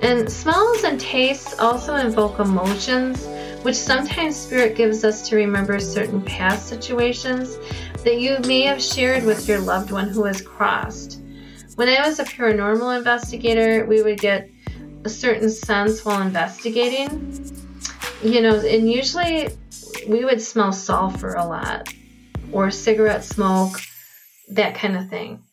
And 0.01 0.31
smells 0.31 0.83
and 0.83 0.99
tastes 0.99 1.59
also 1.59 1.95
invoke 1.95 2.39
emotions, 2.39 3.27
which 3.63 3.75
sometimes 3.75 4.35
spirit 4.35 4.75
gives 4.75 5.03
us 5.03 5.27
to 5.29 5.35
remember 5.35 5.79
certain 5.79 6.21
past 6.21 6.67
situations 6.67 7.57
that 8.03 8.19
you 8.19 8.37
may 8.47 8.61
have 8.61 8.81
shared 8.81 9.23
with 9.25 9.47
your 9.47 9.59
loved 9.59 9.91
one 9.91 10.07
who 10.07 10.23
has 10.23 10.41
crossed. 10.41 11.19
When 11.75 11.89
I 11.89 12.07
was 12.07 12.19
a 12.19 12.25
paranormal 12.25 12.97
investigator, 12.97 13.85
we 13.85 14.01
would 14.01 14.19
get 14.19 14.49
a 15.05 15.09
certain 15.09 15.49
sense 15.49 16.03
while 16.03 16.21
investigating. 16.21 17.55
You 18.23 18.41
know, 18.41 18.59
and 18.59 18.89
usually 18.89 19.49
we 20.07 20.25
would 20.25 20.41
smell 20.41 20.71
sulfur 20.71 21.35
a 21.35 21.45
lot 21.45 21.93
or 22.51 22.71
cigarette 22.71 23.23
smoke, 23.23 23.79
that 24.49 24.75
kind 24.75 24.97
of 24.97 25.09
thing. 25.09 25.43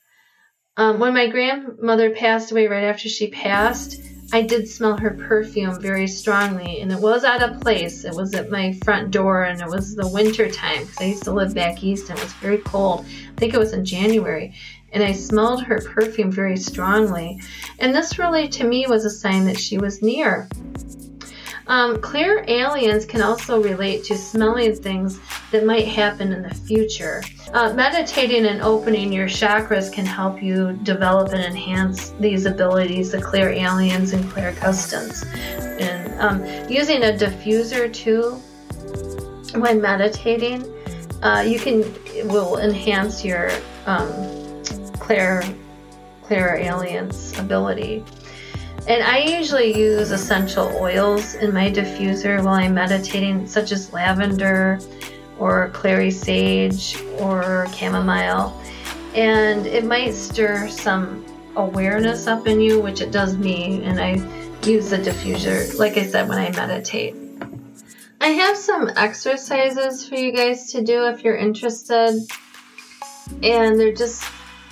Um, 0.76 0.98
when 0.98 1.14
my 1.14 1.28
grandmother 1.28 2.11
passed 2.11 2.52
away 2.52 2.66
right 2.66 2.85
after 2.85 3.09
she 3.09 3.28
passed, 3.28 4.00
I 4.32 4.42
did 4.42 4.68
smell 4.68 4.96
her 4.98 5.10
perfume 5.10 5.80
very 5.80 6.08
strongly, 6.08 6.80
and 6.80 6.90
it 6.90 6.98
was 6.98 7.22
out 7.22 7.42
of 7.42 7.60
place. 7.60 8.04
It 8.04 8.14
was 8.14 8.34
at 8.34 8.50
my 8.50 8.72
front 8.84 9.12
door, 9.12 9.44
and 9.44 9.60
it 9.60 9.68
was 9.68 9.94
the 9.94 10.08
winter 10.08 10.50
time 10.50 10.80
because 10.80 11.00
I 11.00 11.04
used 11.04 11.24
to 11.24 11.32
live 11.32 11.54
back 11.54 11.82
east, 11.84 12.10
and 12.10 12.18
it 12.18 12.24
was 12.24 12.32
very 12.34 12.58
cold. 12.58 13.04
I 13.06 13.38
think 13.38 13.54
it 13.54 13.58
was 13.58 13.72
in 13.72 13.84
January, 13.84 14.54
and 14.92 15.02
I 15.02 15.12
smelled 15.12 15.62
her 15.64 15.80
perfume 15.80 16.32
very 16.32 16.56
strongly. 16.56 17.40
And 17.78 17.94
this 17.94 18.18
really, 18.18 18.48
to 18.48 18.64
me, 18.64 18.86
was 18.88 19.04
a 19.04 19.10
sign 19.10 19.44
that 19.44 19.60
she 19.60 19.78
was 19.78 20.02
near. 20.02 20.48
Um, 21.68 22.00
aliens 22.48 23.05
can 23.05 23.22
also 23.22 23.61
relate 23.61 24.05
to 24.05 24.16
smelling 24.16 24.76
things 24.76 25.18
that 25.50 25.64
might 25.66 25.88
happen 25.88 26.33
in 26.33 26.42
the 26.42 26.55
future. 26.55 27.22
Uh, 27.52 27.72
meditating 27.72 28.46
and 28.46 28.62
opening 28.62 29.12
your 29.12 29.26
chakras 29.26 29.92
can 29.92 30.07
help 30.07 30.42
you 30.42 30.79
develop 30.85 31.33
and 31.33 31.42
enhance 31.42 32.11
these 32.20 32.46
abilities, 32.46 33.11
the 33.12 33.18
clairalience 33.18 34.12
and 34.12 34.24
clairgustance. 34.26 35.24
And 35.81 36.20
um, 36.20 36.44
using 36.70 37.02
a 37.02 37.12
diffuser 37.12 37.92
too 37.92 38.40
when 39.61 39.81
meditating, 39.81 40.64
uh, 41.22 41.44
you 41.46 41.59
can 41.59 41.83
will 42.29 42.59
enhance 42.59 43.24
your 43.24 43.50
um, 43.87 44.62
clear 45.00 45.42
aliens 46.57 47.37
ability. 47.38 48.05
And 48.88 49.03
I 49.03 49.18
usually 49.18 49.77
use 49.77 50.12
essential 50.12 50.68
oils 50.77 51.35
in 51.35 51.53
my 51.53 51.70
diffuser 51.70 52.42
while 52.44 52.55
I'm 52.55 52.75
meditating, 52.75 53.49
such 53.49 53.72
as 53.72 53.92
lavender 53.92 54.79
or 55.40 55.70
clary 55.70 56.12
sage 56.12 56.96
or 57.18 57.66
chamomile. 57.75 58.59
And 59.14 59.66
it 59.66 59.85
might 59.85 60.14
stir 60.14 60.68
some 60.68 61.25
awareness 61.57 62.29
up 62.29 62.46
in 62.46 62.61
you, 62.61 62.81
which 62.81 63.01
it 63.01 63.11
does 63.11 63.37
me. 63.37 63.83
And 63.83 64.01
I 64.01 64.12
use 64.64 64.90
the 64.90 64.99
diffuser, 64.99 65.77
like 65.79 65.96
I 65.96 66.07
said, 66.07 66.29
when 66.29 66.38
I 66.38 66.51
meditate. 66.53 67.16
I 68.20 68.29
have 68.29 68.57
some 68.57 68.88
exercises 68.94 70.09
for 70.09 70.14
you 70.14 70.31
guys 70.31 70.70
to 70.72 70.83
do 70.83 71.07
if 71.07 71.25
you're 71.25 71.37
interested. 71.37 72.20
And 73.42 73.81
they're 73.81 73.92
just 73.92 74.22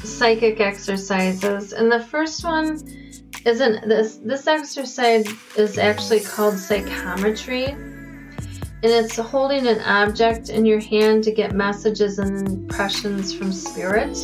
psychic 0.05 0.61
exercises. 0.61 1.72
And 1.72 1.90
the 1.90 2.00
first 2.00 2.44
one 2.44 3.03
isn't 3.44 3.87
this 3.87 4.16
this 4.16 4.46
exercise 4.46 5.26
is 5.57 5.76
actually 5.78 6.20
called 6.20 6.59
psychometry. 6.59 7.66
And 7.66 8.92
it's 8.92 9.16
holding 9.16 9.66
an 9.66 9.80
object 9.80 10.50
in 10.50 10.66
your 10.66 10.80
hand 10.80 11.24
to 11.24 11.33
get 11.33 11.52
messages 11.52 12.18
and 12.18 12.46
impressions 12.46 13.35
from 13.35 13.52
spirit. 13.52 14.14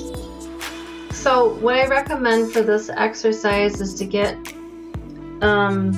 So 1.12 1.54
what 1.60 1.76
i 1.76 1.86
recommend 1.86 2.52
for 2.52 2.62
this 2.62 2.88
exercise 2.90 3.80
is 3.80 3.94
to 3.94 4.04
get 4.04 4.34
um, 5.42 5.92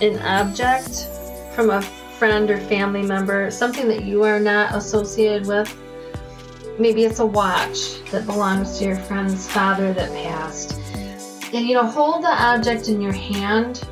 an 0.00 0.18
object 0.20 1.08
from 1.54 1.70
a 1.70 1.82
friend 2.18 2.50
or 2.50 2.58
family 2.58 3.02
member 3.02 3.50
something 3.50 3.88
that 3.88 4.04
you 4.04 4.22
are 4.22 4.40
not 4.40 4.74
associated 4.74 5.46
with. 5.46 5.74
Maybe 6.78 7.04
it's 7.04 7.18
a 7.18 7.26
watch 7.26 8.02
that 8.10 8.24
belongs 8.24 8.78
to 8.78 8.84
your 8.84 8.96
friend's 8.96 9.50
father 9.50 9.92
that 9.92 10.10
passed 10.10 10.81
and 11.52 11.66
you 11.66 11.74
know, 11.74 11.86
hold 11.86 12.24
the 12.24 12.28
object 12.28 12.88
in 12.88 13.00
your 13.00 13.12
hand 13.12 13.86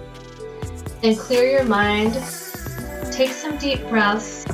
and 1.02 1.18
clear 1.18 1.50
your 1.50 1.64
mind. 1.64 2.14
Take 3.12 3.30
some 3.30 3.58
deep 3.58 3.86
breaths. 3.88 4.46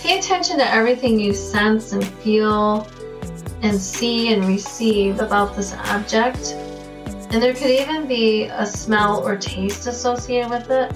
Pay 0.00 0.18
attention 0.18 0.58
to 0.58 0.68
everything 0.68 1.18
you 1.18 1.32
sense 1.32 1.92
and 1.92 2.04
feel 2.04 2.86
and 3.62 3.80
see 3.80 4.32
and 4.34 4.44
receive 4.44 5.20
about 5.20 5.56
this 5.56 5.72
object. 5.72 6.54
And 7.30 7.42
there 7.42 7.54
could 7.54 7.70
even 7.70 8.06
be 8.06 8.44
a 8.44 8.66
smell 8.66 9.26
or 9.26 9.36
taste 9.36 9.86
associated 9.86 10.50
with 10.50 10.70
it. 10.70 10.92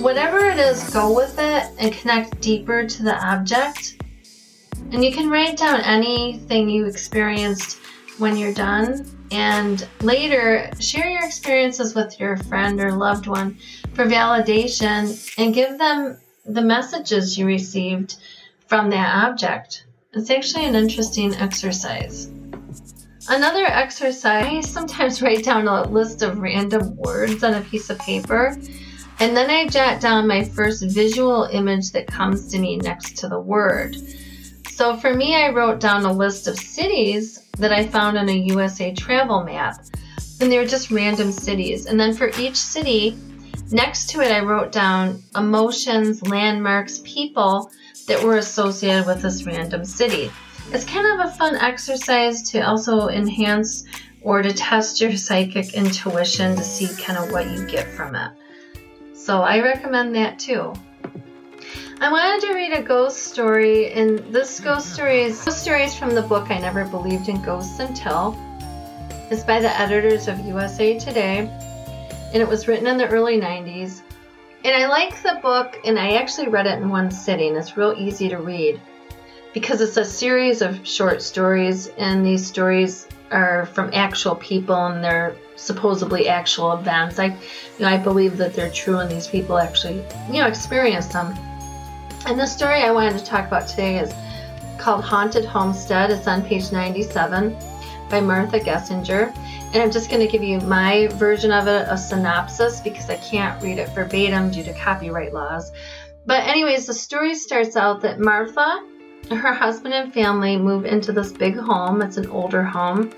Whatever 0.00 0.46
it 0.46 0.58
is, 0.58 0.90
go 0.90 1.14
with 1.14 1.38
it 1.38 1.70
and 1.78 1.92
connect 1.92 2.40
deeper 2.40 2.86
to 2.86 3.02
the 3.02 3.14
object. 3.24 4.02
And 4.90 5.04
you 5.04 5.12
can 5.12 5.30
write 5.30 5.56
down 5.56 5.80
anything 5.82 6.68
you 6.68 6.86
experienced 6.86 7.78
when 8.18 8.36
you're 8.36 8.54
done 8.54 9.06
and 9.32 9.88
later, 10.02 10.70
share 10.78 11.08
your 11.08 11.24
experiences 11.24 11.94
with 11.94 12.20
your 12.20 12.36
friend 12.36 12.80
or 12.80 12.92
loved 12.92 13.26
one 13.26 13.56
for 13.94 14.04
validation 14.04 15.32
and 15.38 15.54
give 15.54 15.78
them 15.78 16.18
the 16.44 16.60
messages 16.60 17.38
you 17.38 17.46
received 17.46 18.16
from 18.66 18.90
that 18.90 19.26
object. 19.26 19.86
It's 20.12 20.30
actually 20.30 20.66
an 20.66 20.74
interesting 20.74 21.34
exercise. 21.34 22.26
Another 23.28 23.64
exercise, 23.64 24.44
I 24.44 24.60
sometimes 24.68 25.22
write 25.22 25.44
down 25.44 25.66
a 25.66 25.84
list 25.88 26.22
of 26.22 26.38
random 26.38 26.96
words 26.96 27.42
on 27.42 27.54
a 27.54 27.62
piece 27.62 27.88
of 27.88 27.98
paper, 28.00 28.56
and 29.20 29.36
then 29.36 29.48
I 29.48 29.68
jot 29.68 30.00
down 30.00 30.26
my 30.26 30.44
first 30.44 30.84
visual 30.84 31.44
image 31.44 31.92
that 31.92 32.06
comes 32.06 32.48
to 32.48 32.58
me 32.58 32.76
next 32.76 33.16
to 33.18 33.28
the 33.28 33.40
word. 33.40 33.96
So 34.68 34.96
for 34.96 35.14
me, 35.14 35.36
I 35.36 35.50
wrote 35.50 35.80
down 35.80 36.04
a 36.04 36.12
list 36.12 36.48
of 36.48 36.58
cities 36.58 37.41
that 37.58 37.72
I 37.72 37.86
found 37.86 38.18
on 38.18 38.28
a 38.28 38.32
USA 38.32 38.92
travel 38.94 39.44
map. 39.44 39.84
And 40.40 40.50
they 40.50 40.58
were 40.58 40.66
just 40.66 40.90
random 40.90 41.30
cities. 41.30 41.86
And 41.86 41.98
then 41.98 42.14
for 42.14 42.30
each 42.38 42.56
city, 42.56 43.16
next 43.70 44.10
to 44.10 44.20
it, 44.20 44.32
I 44.32 44.40
wrote 44.40 44.72
down 44.72 45.22
emotions, 45.36 46.22
landmarks, 46.22 47.00
people 47.04 47.70
that 48.06 48.22
were 48.22 48.38
associated 48.38 49.06
with 49.06 49.22
this 49.22 49.44
random 49.46 49.84
city. 49.84 50.30
It's 50.72 50.84
kind 50.84 51.20
of 51.20 51.26
a 51.26 51.32
fun 51.32 51.54
exercise 51.56 52.50
to 52.50 52.60
also 52.60 53.08
enhance 53.08 53.84
or 54.22 54.42
to 54.42 54.52
test 54.52 55.00
your 55.00 55.16
psychic 55.16 55.74
intuition 55.74 56.56
to 56.56 56.62
see 56.62 56.88
kind 57.02 57.18
of 57.18 57.30
what 57.32 57.50
you 57.50 57.66
get 57.66 57.88
from 57.88 58.14
it. 58.14 58.32
So 59.14 59.42
I 59.42 59.60
recommend 59.60 60.14
that 60.16 60.38
too. 60.38 60.72
I 62.00 62.10
wanted 62.10 62.46
to 62.48 62.54
read 62.54 62.72
a 62.72 62.82
ghost 62.82 63.24
story, 63.24 63.92
and 63.92 64.18
this 64.32 64.58
ghost 64.60 64.92
story 64.92 65.22
is 65.22 65.40
ghost 65.44 65.62
stories 65.62 65.94
from 65.94 66.14
the 66.14 66.22
book 66.22 66.50
I 66.50 66.58
Never 66.58 66.84
Believed 66.84 67.28
in 67.28 67.40
Ghosts 67.42 67.78
Until. 67.78 68.36
It's 69.30 69.44
by 69.44 69.60
the 69.60 69.80
editors 69.80 70.28
of 70.28 70.40
USA 70.40 70.98
Today, 70.98 71.48
and 72.32 72.42
it 72.42 72.48
was 72.48 72.66
written 72.66 72.86
in 72.86 72.96
the 72.96 73.08
early 73.08 73.40
90s. 73.40 74.02
And 74.64 74.74
I 74.74 74.86
like 74.88 75.22
the 75.22 75.38
book, 75.42 75.78
and 75.84 75.98
I 75.98 76.16
actually 76.16 76.48
read 76.48 76.66
it 76.66 76.78
in 76.78 76.88
one 76.88 77.10
sitting. 77.10 77.56
It's 77.56 77.76
real 77.76 77.94
easy 77.96 78.28
to 78.28 78.38
read 78.38 78.80
because 79.52 79.80
it's 79.80 79.96
a 79.96 80.04
series 80.04 80.62
of 80.62 80.86
short 80.86 81.22
stories, 81.22 81.88
and 81.98 82.24
these 82.24 82.44
stories 82.44 83.06
are 83.30 83.66
from 83.66 83.90
actual 83.94 84.34
people 84.36 84.86
and 84.86 85.02
they're 85.02 85.34
supposedly 85.56 86.28
actual 86.28 86.72
events. 86.74 87.18
I, 87.18 87.26
you 87.26 87.34
know, 87.80 87.88
I 87.88 87.96
believe 87.96 88.36
that 88.38 88.54
they're 88.54 88.70
true, 88.70 88.98
and 88.98 89.10
these 89.10 89.26
people 89.26 89.58
actually, 89.58 90.04
you 90.28 90.40
know, 90.40 90.46
experienced 90.46 91.12
them. 91.12 91.34
And 92.24 92.38
the 92.38 92.46
story 92.46 92.82
I 92.82 92.92
wanted 92.92 93.18
to 93.18 93.24
talk 93.24 93.48
about 93.48 93.66
today 93.66 93.98
is 93.98 94.14
called 94.78 95.02
Haunted 95.02 95.44
Homestead. 95.44 96.10
It's 96.10 96.28
on 96.28 96.42
page 96.42 96.70
97 96.70 97.56
by 98.08 98.20
Martha 98.20 98.60
Gessinger. 98.60 99.34
And 99.72 99.82
I'm 99.82 99.90
just 99.90 100.08
going 100.08 100.24
to 100.24 100.30
give 100.30 100.42
you 100.42 100.60
my 100.60 101.08
version 101.14 101.50
of 101.50 101.66
it, 101.66 101.86
a 101.88 101.98
synopsis, 101.98 102.80
because 102.80 103.10
I 103.10 103.16
can't 103.16 103.60
read 103.60 103.78
it 103.78 103.88
verbatim 103.88 104.52
due 104.52 104.62
to 104.62 104.72
copyright 104.72 105.34
laws. 105.34 105.72
But, 106.24 106.46
anyways, 106.46 106.86
the 106.86 106.94
story 106.94 107.34
starts 107.34 107.76
out 107.76 108.02
that 108.02 108.20
Martha, 108.20 108.86
her 109.30 109.52
husband, 109.52 109.92
and 109.92 110.14
family 110.14 110.56
move 110.56 110.84
into 110.84 111.10
this 111.10 111.32
big 111.32 111.56
home. 111.56 112.02
It's 112.02 112.18
an 112.18 112.28
older 112.28 112.62
home. 112.62 113.12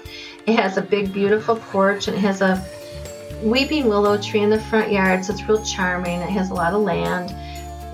It 0.47 0.57
has 0.59 0.79
a 0.79 0.83
big, 0.83 1.13
beautiful 1.13 1.57
porch, 1.57 2.09
and 2.09 2.17
it 2.17 2.21
has 2.21 2.41
a 2.41 2.65
weeping 3.43 3.87
willow 3.87 4.17
tree 4.17 4.41
in 4.41 4.49
the 4.49 4.61
front 4.61 4.91
yard, 4.91 5.27
so 5.27 5.35
it's 5.35 5.47
real 5.47 5.63
charming. 5.63 6.21
It 6.21 6.31
has 6.31 6.49
a 6.49 6.55
lot 6.55 6.73
of 6.73 6.81
land. 6.81 7.35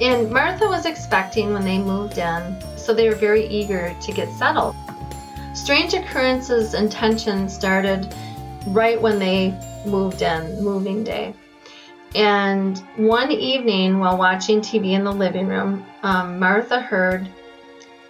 And 0.01 0.31
Martha 0.31 0.67
was 0.67 0.87
expecting 0.87 1.53
when 1.53 1.65
they 1.65 1.79
moved 1.79 2.17
in, 2.17 2.57
so 2.77 2.95
they 2.95 3.09
were 3.09 3.15
very 3.15 3.47
eager 3.47 3.95
to 4.01 4.13
get 4.13 4.33
settled. 4.33 4.75
Strange 5.53 5.93
occurrences 5.93 6.73
and 6.75 6.91
tension 6.91 7.49
started 7.49 8.15
right 8.69 9.01
when 9.01 9.19
they 9.19 9.55
moved 9.85 10.23
in, 10.23 10.63
moving 10.63 11.05
day. 11.05 11.35
And 12.15 12.79
one 12.97 13.31
evening, 13.31 13.99
while 13.99 14.17
watching 14.17 14.61
TV 14.61 14.93
in 14.93 15.05
the 15.05 15.13
living 15.13 15.47
room, 15.47 15.85
um, 16.03 16.39
Martha 16.39 16.81
heard 16.81 17.29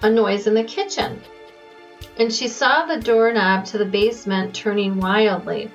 a 0.02 0.08
noise 0.08 0.46
in 0.46 0.54
the 0.54 0.64
kitchen. 0.64 1.20
And 2.18 2.32
she 2.32 2.48
saw 2.48 2.86
the 2.86 3.00
doorknob 3.00 3.64
to 3.66 3.78
the 3.78 3.84
basement 3.84 4.54
turning 4.54 5.00
wildly. 5.00 5.70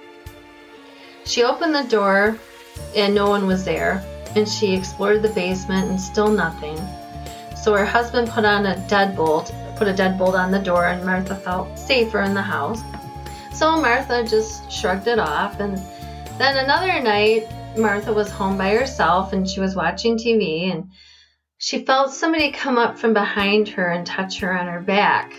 She 1.25 1.43
opened 1.43 1.75
the 1.75 1.83
door, 1.83 2.39
and 2.95 3.13
no 3.13 3.29
one 3.29 3.47
was 3.47 3.65
there. 3.65 4.03
And 4.35 4.47
she 4.47 4.73
explored 4.73 5.21
the 5.21 5.29
basement, 5.29 5.89
and 5.89 5.99
still 5.99 6.29
nothing. 6.29 6.77
So 7.55 7.73
her 7.73 7.85
husband 7.85 8.29
put 8.29 8.45
on 8.45 8.65
a 8.65 8.75
deadbolt 8.87 9.51
put 9.75 9.87
a 9.87 9.93
deadbolt 9.93 10.33
on 10.33 10.51
the 10.51 10.59
door, 10.59 10.85
and 10.85 11.05
Martha 11.05 11.35
felt 11.35 11.77
safer 11.77 12.21
in 12.21 12.33
the 12.33 12.41
house. 12.41 12.81
So 13.53 13.79
Martha 13.79 14.23
just 14.23 14.71
shrugged 14.71 15.07
it 15.07 15.19
off. 15.19 15.59
And 15.59 15.77
then 16.37 16.57
another 16.57 17.01
night, 17.01 17.47
Martha 17.77 18.13
was 18.13 18.29
home 18.29 18.57
by 18.57 18.73
herself 18.73 19.33
and 19.33 19.47
she 19.47 19.59
was 19.59 19.75
watching 19.75 20.17
TV 20.17 20.71
and 20.71 20.89
she 21.57 21.83
felt 21.83 22.13
somebody 22.13 22.51
come 22.51 22.77
up 22.77 22.97
from 22.97 23.13
behind 23.13 23.67
her 23.69 23.91
and 23.91 24.05
touch 24.05 24.39
her 24.39 24.57
on 24.57 24.67
her 24.67 24.81
back. 24.81 25.33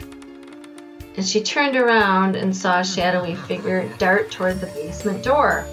And 1.17 1.27
she 1.27 1.43
turned 1.43 1.77
around 1.77 2.37
and 2.37 2.55
saw 2.55 2.81
a 2.81 2.85
shadowy 2.85 3.35
figure 3.35 3.89
dart 3.99 4.31
toward 4.31 4.61
the 4.61 4.67
basement 4.67 5.23
door. 5.25 5.67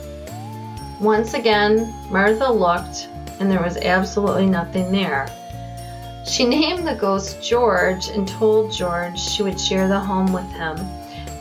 Once 1.01 1.33
again, 1.33 1.93
Martha 2.09 2.49
looked 2.49 3.09
and 3.39 3.49
there 3.49 3.61
was 3.61 3.77
absolutely 3.77 4.45
nothing 4.45 4.91
there. 4.91 5.27
She 6.25 6.45
named 6.45 6.87
the 6.87 6.95
ghost 6.95 7.41
George 7.41 8.07
and 8.07 8.27
told 8.27 8.71
George 8.71 9.19
she 9.19 9.43
would 9.43 9.59
share 9.59 9.87
the 9.87 9.99
home 9.99 10.31
with 10.31 10.49
him 10.51 10.77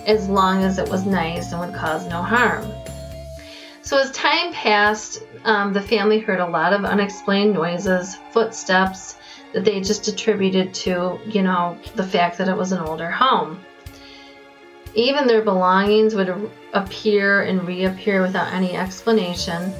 as 0.07 0.29
long 0.29 0.65
as 0.65 0.79
it 0.79 0.89
was 0.89 1.07
nice 1.07 1.53
and 1.53 1.61
would 1.61 1.75
cause 1.75 2.07
no 2.07 2.23
harm. 2.23 2.67
So, 3.83 3.99
as 3.99 4.11
time 4.13 4.53
passed, 4.53 5.23
um, 5.45 5.73
the 5.73 5.81
family 5.81 6.21
heard 6.21 6.41
a 6.41 6.47
lot 6.47 6.73
of 6.73 6.85
unexplained 6.85 7.53
noises, 7.53 8.17
footsteps 8.31 9.17
that 9.53 9.65
they 9.65 9.81
just 9.81 10.09
attributed 10.09 10.73
to, 10.75 11.21
you 11.27 11.43
know, 11.43 11.79
the 11.95 12.05
fact 12.05 12.39
that 12.39 12.49
it 12.49 12.57
was 12.57 12.73
an 12.73 12.81
older 12.81 13.11
home. 13.11 13.61
Even 14.95 15.27
their 15.27 15.43
belongings 15.43 16.15
would 16.15 16.51
appear 16.73 17.43
and 17.43 17.67
reappear 17.67 18.23
without 18.23 18.53
any 18.53 18.77
explanation. 18.77 19.73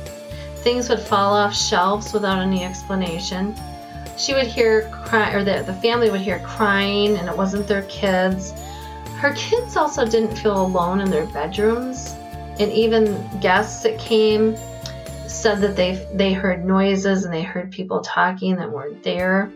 Things 0.63 0.89
would 0.89 1.01
fall 1.01 1.35
off 1.35 1.55
shelves 1.55 2.13
without 2.13 2.39
any 2.39 2.65
explanation 2.65 3.55
she 4.17 4.35
would 4.35 4.47
hear 4.47 4.89
cry, 4.91 5.33
or 5.33 5.43
the, 5.43 5.63
the 5.63 5.75
family 5.75 6.11
would 6.11 6.21
hear 6.21 6.39
crying, 6.41 7.17
and 7.17 7.29
it 7.29 7.37
wasn't 7.37 7.67
their 7.67 7.83
kids. 7.83 8.53
Her 9.17 9.33
kids 9.35 9.77
also 9.77 10.07
didn't 10.07 10.37
feel 10.37 10.63
alone 10.63 11.01
in 11.01 11.11
their 11.11 11.27
bedrooms, 11.27 12.15
and 12.59 12.71
even 12.73 13.29
guests 13.41 13.83
that 13.83 13.99
came 13.99 14.57
said 15.27 15.61
that 15.61 15.77
they 15.77 16.07
they 16.13 16.33
heard 16.33 16.65
noises 16.65 17.25
and 17.25 17.33
they 17.33 17.43
heard 17.43 17.71
people 17.71 18.01
talking 18.01 18.57
that 18.57 18.71
weren't 18.71 19.03
there. 19.03 19.51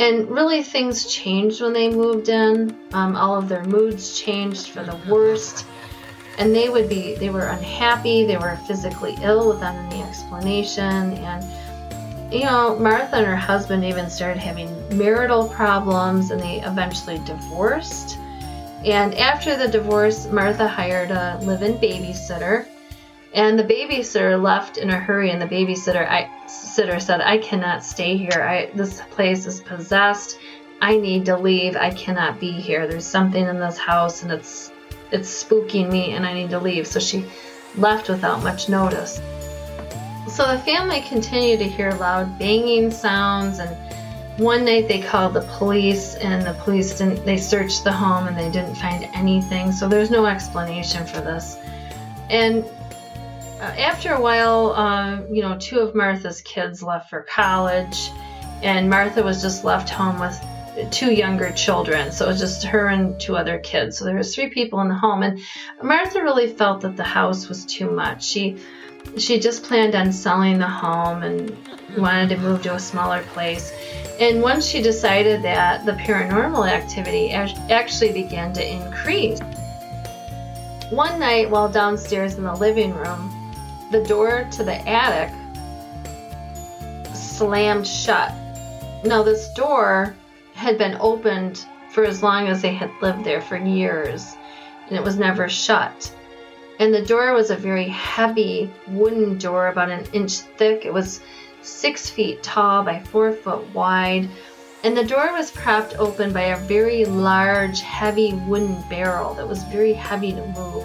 And 0.00 0.28
really, 0.30 0.62
things 0.62 1.06
changed 1.06 1.60
when 1.60 1.72
they 1.72 1.90
moved 1.90 2.28
in. 2.28 2.76
Um, 2.92 3.16
all 3.16 3.36
of 3.36 3.48
their 3.48 3.64
moods 3.64 4.18
changed 4.18 4.68
for 4.68 4.82
the 4.82 4.96
worst, 5.08 5.66
and 6.38 6.54
they 6.54 6.68
would 6.68 6.88
be 6.88 7.14
they 7.14 7.30
were 7.30 7.46
unhappy. 7.46 8.24
They 8.24 8.36
were 8.36 8.56
physically 8.66 9.16
ill 9.22 9.48
without 9.48 9.74
any 9.74 10.02
explanation, 10.02 11.14
and 11.14 11.44
you 12.32 12.44
know, 12.44 12.76
Martha 12.78 13.16
and 13.16 13.26
her 13.26 13.36
husband 13.36 13.84
even 13.84 14.10
started 14.10 14.38
having 14.38 14.68
marital 14.96 15.48
problems 15.48 16.30
and 16.30 16.40
they 16.40 16.60
eventually 16.62 17.18
divorced. 17.24 18.18
And 18.84 19.14
after 19.14 19.56
the 19.56 19.68
divorce, 19.68 20.26
Martha 20.26 20.66
hired 20.66 21.10
a 21.10 21.38
live 21.42 21.62
in 21.62 21.74
babysitter. 21.74 22.66
And 23.34 23.58
the 23.58 23.64
babysitter 23.64 24.40
left 24.40 24.78
in 24.78 24.90
a 24.90 24.98
hurry, 24.98 25.30
and 25.30 25.42
the 25.42 25.46
babysitter 25.46 26.08
I, 26.08 26.30
sitter 26.46 27.00
said, 27.00 27.20
I 27.20 27.38
cannot 27.38 27.84
stay 27.84 28.16
here. 28.16 28.42
I, 28.42 28.70
this 28.76 29.00
place 29.10 29.46
is 29.46 29.60
possessed. 29.60 30.38
I 30.80 30.96
need 30.96 31.24
to 31.26 31.36
leave. 31.36 31.76
I 31.76 31.90
cannot 31.90 32.38
be 32.38 32.52
here. 32.52 32.86
There's 32.86 33.06
something 33.06 33.44
in 33.46 33.58
this 33.58 33.78
house 33.78 34.22
and 34.22 34.30
it's 34.30 34.70
it's 35.14 35.44
spooking 35.44 35.90
me 35.90 36.12
and 36.12 36.26
I 36.26 36.34
need 36.34 36.50
to 36.50 36.58
leave. 36.58 36.86
So 36.86 36.98
she 36.98 37.24
left 37.76 38.08
without 38.08 38.42
much 38.42 38.68
notice. 38.68 39.20
So 40.28 40.50
the 40.50 40.58
family 40.64 41.02
continued 41.02 41.60
to 41.60 41.68
hear 41.68 41.92
loud 41.92 42.38
banging 42.38 42.90
sounds 42.90 43.60
and 43.60 43.76
one 44.42 44.64
night 44.64 44.88
they 44.88 45.00
called 45.00 45.32
the 45.34 45.46
police 45.58 46.16
and 46.16 46.44
the 46.44 46.54
police 46.54 46.98
didn't 46.98 47.24
they 47.24 47.36
searched 47.36 47.84
the 47.84 47.92
home 47.92 48.26
and 48.26 48.36
they 48.36 48.50
didn't 48.50 48.74
find 48.74 49.04
anything 49.14 49.70
so 49.70 49.88
there's 49.88 50.10
no 50.10 50.26
explanation 50.26 51.06
for 51.06 51.20
this 51.20 51.56
and 52.30 52.64
uh, 53.60 53.74
after 53.78 54.12
a 54.12 54.20
while 54.20 54.72
uh, 54.72 55.20
you 55.30 55.40
know 55.40 55.56
two 55.58 55.78
of 55.78 55.94
martha's 55.94 56.40
kids 56.40 56.82
left 56.82 57.08
for 57.10 57.22
college 57.22 58.10
and 58.64 58.90
martha 58.90 59.22
was 59.22 59.40
just 59.40 59.62
left 59.62 59.88
home 59.88 60.18
with 60.18 60.36
two 60.90 61.12
younger 61.12 61.52
children 61.52 62.10
so 62.10 62.24
it 62.24 62.28
was 62.28 62.40
just 62.40 62.64
her 62.64 62.88
and 62.88 63.20
two 63.20 63.36
other 63.36 63.58
kids 63.58 63.98
so 63.98 64.04
there 64.04 64.16
was 64.16 64.34
three 64.34 64.48
people 64.48 64.80
in 64.80 64.88
the 64.88 64.94
home 64.94 65.22
and 65.22 65.40
martha 65.82 66.22
really 66.22 66.52
felt 66.52 66.80
that 66.80 66.96
the 66.96 67.04
house 67.04 67.48
was 67.48 67.64
too 67.64 67.90
much 67.90 68.24
she 68.24 68.56
she 69.16 69.38
just 69.38 69.62
planned 69.62 69.94
on 69.94 70.12
selling 70.12 70.58
the 70.58 70.68
home 70.68 71.22
and 71.22 71.56
wanted 71.96 72.30
to 72.30 72.36
move 72.38 72.62
to 72.62 72.74
a 72.74 72.80
smaller 72.80 73.22
place. 73.32 73.72
And 74.18 74.42
once 74.42 74.66
she 74.66 74.82
decided 74.82 75.42
that, 75.42 75.86
the 75.86 75.92
paranormal 75.92 76.68
activity 76.68 77.30
actually 77.30 78.12
began 78.12 78.52
to 78.54 78.66
increase. 78.66 79.40
One 80.90 81.18
night 81.18 81.50
while 81.50 81.68
downstairs 81.68 82.34
in 82.34 82.44
the 82.44 82.54
living 82.54 82.92
room, 82.94 83.30
the 83.90 84.02
door 84.04 84.48
to 84.52 84.64
the 84.64 84.76
attic 84.88 85.32
slammed 87.14 87.86
shut. 87.86 88.32
Now, 89.04 89.22
this 89.22 89.52
door 89.54 90.14
had 90.64 90.78
been 90.78 90.96
opened 91.00 91.64
for 91.90 92.04
as 92.04 92.22
long 92.22 92.48
as 92.48 92.60
they 92.60 92.74
had 92.74 92.90
lived 93.00 93.24
there 93.24 93.40
for 93.40 93.56
years, 93.56 94.34
and 94.88 94.96
it 94.98 95.04
was 95.04 95.16
never 95.16 95.48
shut 95.48 96.12
and 96.78 96.92
the 96.92 97.02
door 97.02 97.32
was 97.32 97.50
a 97.50 97.56
very 97.56 97.88
heavy 97.88 98.70
wooden 98.88 99.38
door, 99.38 99.68
about 99.68 99.90
an 99.90 100.04
inch 100.12 100.38
thick. 100.38 100.84
It 100.84 100.92
was 100.92 101.20
six 101.62 102.10
feet 102.10 102.42
tall 102.42 102.82
by 102.82 103.00
four 103.00 103.32
foot 103.32 103.72
wide. 103.74 104.28
And 104.82 104.96
the 104.96 105.04
door 105.04 105.32
was 105.32 105.50
propped 105.50 105.96
open 105.98 106.32
by 106.32 106.42
a 106.42 106.58
very 106.58 107.04
large, 107.04 107.80
heavy 107.80 108.34
wooden 108.46 108.82
barrel 108.90 109.34
that 109.34 109.48
was 109.48 109.62
very 109.64 109.92
heavy 109.92 110.32
to 110.32 110.46
move. 110.48 110.84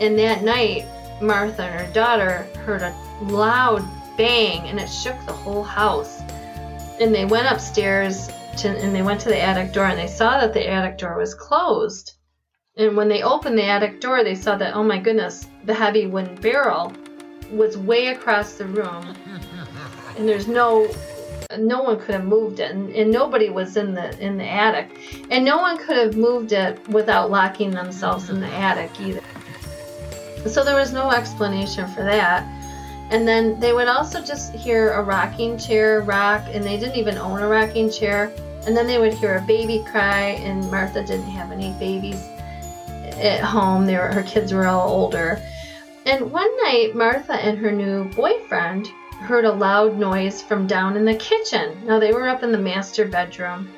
And 0.00 0.18
that 0.18 0.42
night, 0.42 0.86
Martha 1.22 1.62
and 1.62 1.80
her 1.80 1.92
daughter 1.92 2.46
heard 2.64 2.82
a 2.82 2.94
loud 3.22 3.82
bang 4.16 4.68
and 4.68 4.78
it 4.78 4.88
shook 4.88 5.16
the 5.26 5.32
whole 5.32 5.62
house. 5.62 6.20
And 7.00 7.14
they 7.14 7.24
went 7.24 7.50
upstairs 7.50 8.30
to, 8.58 8.68
and 8.68 8.94
they 8.94 9.02
went 9.02 9.20
to 9.22 9.28
the 9.28 9.40
attic 9.40 9.72
door 9.72 9.86
and 9.86 9.98
they 9.98 10.06
saw 10.06 10.40
that 10.40 10.52
the 10.52 10.68
attic 10.68 10.98
door 10.98 11.16
was 11.16 11.34
closed. 11.34 12.14
And 12.76 12.96
when 12.96 13.08
they 13.08 13.22
opened 13.22 13.58
the 13.58 13.64
attic 13.64 14.00
door, 14.00 14.22
they 14.22 14.34
saw 14.34 14.56
that, 14.56 14.74
oh 14.74 14.84
my 14.84 14.98
goodness, 14.98 15.46
the 15.64 15.74
heavy 15.74 16.06
wooden 16.06 16.36
barrel 16.36 16.92
was 17.50 17.76
way 17.76 18.08
across 18.08 18.54
the 18.54 18.66
room. 18.66 19.16
And 20.16 20.28
there's 20.28 20.46
no 20.46 20.88
no 21.58 21.82
one 21.82 21.98
could 21.98 22.14
have 22.14 22.26
moved 22.26 22.60
it. 22.60 22.72
And, 22.72 22.90
and, 22.90 23.10
nobody 23.10 23.48
was 23.48 23.78
in 23.78 23.94
the 23.94 24.18
in 24.20 24.36
the 24.36 24.44
attic. 24.44 24.90
And 25.30 25.44
no 25.44 25.58
one 25.58 25.78
could 25.78 25.96
have 25.96 26.16
moved 26.16 26.52
it 26.52 26.86
without 26.88 27.30
locking 27.30 27.70
themselves 27.70 28.28
in 28.28 28.40
the 28.40 28.48
attic 28.48 29.00
either. 29.00 29.22
So 30.46 30.62
there 30.62 30.76
was 30.76 30.92
no 30.92 31.10
explanation 31.10 31.88
for 31.88 32.02
that. 32.04 32.44
And 33.10 33.26
then 33.26 33.58
they 33.58 33.72
would 33.72 33.88
also 33.88 34.22
just 34.22 34.54
hear 34.54 34.92
a 34.92 35.02
rocking 35.02 35.56
chair 35.58 36.02
rock 36.02 36.44
and 36.48 36.62
they 36.62 36.78
didn't 36.78 36.96
even 36.96 37.16
own 37.16 37.40
a 37.40 37.48
rocking 37.48 37.90
chair 37.90 38.30
and 38.68 38.76
then 38.76 38.86
they 38.86 38.98
would 38.98 39.14
hear 39.14 39.36
a 39.36 39.42
baby 39.42 39.82
cry 39.90 40.38
and 40.44 40.70
martha 40.70 41.02
didn't 41.02 41.30
have 41.30 41.50
any 41.50 41.72
babies 41.80 42.22
at 43.16 43.40
home 43.40 43.86
they 43.86 43.96
were, 43.96 44.12
her 44.12 44.22
kids 44.22 44.52
were 44.52 44.66
all 44.66 44.88
older 44.88 45.42
and 46.06 46.30
one 46.30 46.54
night 46.64 46.94
martha 46.94 47.32
and 47.32 47.58
her 47.58 47.72
new 47.72 48.04
boyfriend 48.10 48.86
heard 49.20 49.44
a 49.44 49.52
loud 49.52 49.98
noise 49.98 50.40
from 50.40 50.66
down 50.66 50.96
in 50.96 51.04
the 51.04 51.14
kitchen. 51.16 51.76
Now 51.84 51.98
they 51.98 52.12
were 52.12 52.28
up 52.28 52.42
in 52.42 52.52
the 52.52 52.58
master 52.58 53.06
bedroom 53.06 53.68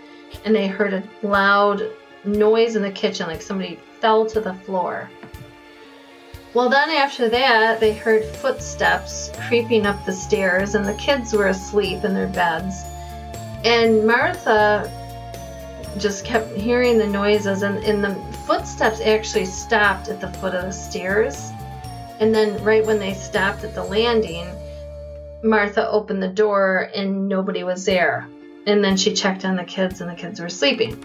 and 0.44 0.55
they 0.55 0.66
heard 0.66 0.92
a 0.92 1.03
loud 1.22 1.83
noise 2.24 2.76
in 2.76 2.83
the 2.83 2.90
kitchen 2.90 3.26
like 3.26 3.42
somebody 3.42 3.81
fell 4.00 4.26
to 4.26 4.40
the 4.40 4.55
floor. 4.55 5.11
Well, 6.53 6.68
then 6.68 6.90
after 6.90 7.29
that, 7.29 7.79
they 7.79 7.94
heard 7.94 8.24
footsteps 8.24 9.31
creeping 9.46 9.87
up 9.87 10.05
the 10.05 10.12
stairs, 10.12 10.74
and 10.74 10.85
the 10.85 10.94
kids 10.94 11.33
were 11.33 11.46
asleep 11.46 12.03
in 12.03 12.12
their 12.12 12.26
beds. 12.26 12.83
And 13.64 14.07
Martha 14.07 14.90
just 15.99 16.25
kept 16.25 16.57
hearing 16.57 16.99
the 16.99 17.07
noises, 17.07 17.62
and, 17.62 17.79
and 17.85 18.03
the 18.03 18.14
footsteps 18.46 19.01
actually 19.01 19.46
stopped 19.46 20.09
at 20.09 20.20
the 20.20 20.29
foot 20.29 20.55
of 20.55 20.64
the 20.64 20.73
stairs. 20.73 21.51
And 22.20 22.35
then, 22.35 22.62
right 22.62 22.85
when 22.85 22.99
they 22.99 23.14
stopped 23.14 23.64
at 23.64 23.75
the 23.75 23.85
landing, 23.85 24.46
Martha 25.42 25.88
opened 25.88 26.23
the 26.23 26.29
door 26.29 26.90
and 26.94 27.29
nobody 27.29 27.64
was 27.64 27.85
there. 27.85 28.29
And 28.66 28.85
then 28.85 28.96
she 28.96 29.14
checked 29.14 29.44
on 29.44 29.57
the 29.57 29.64
kids 29.64 30.01
and 30.01 30.11
the 30.11 30.14
kids 30.14 30.40
were 30.40 30.51
sleeping. 30.51 31.03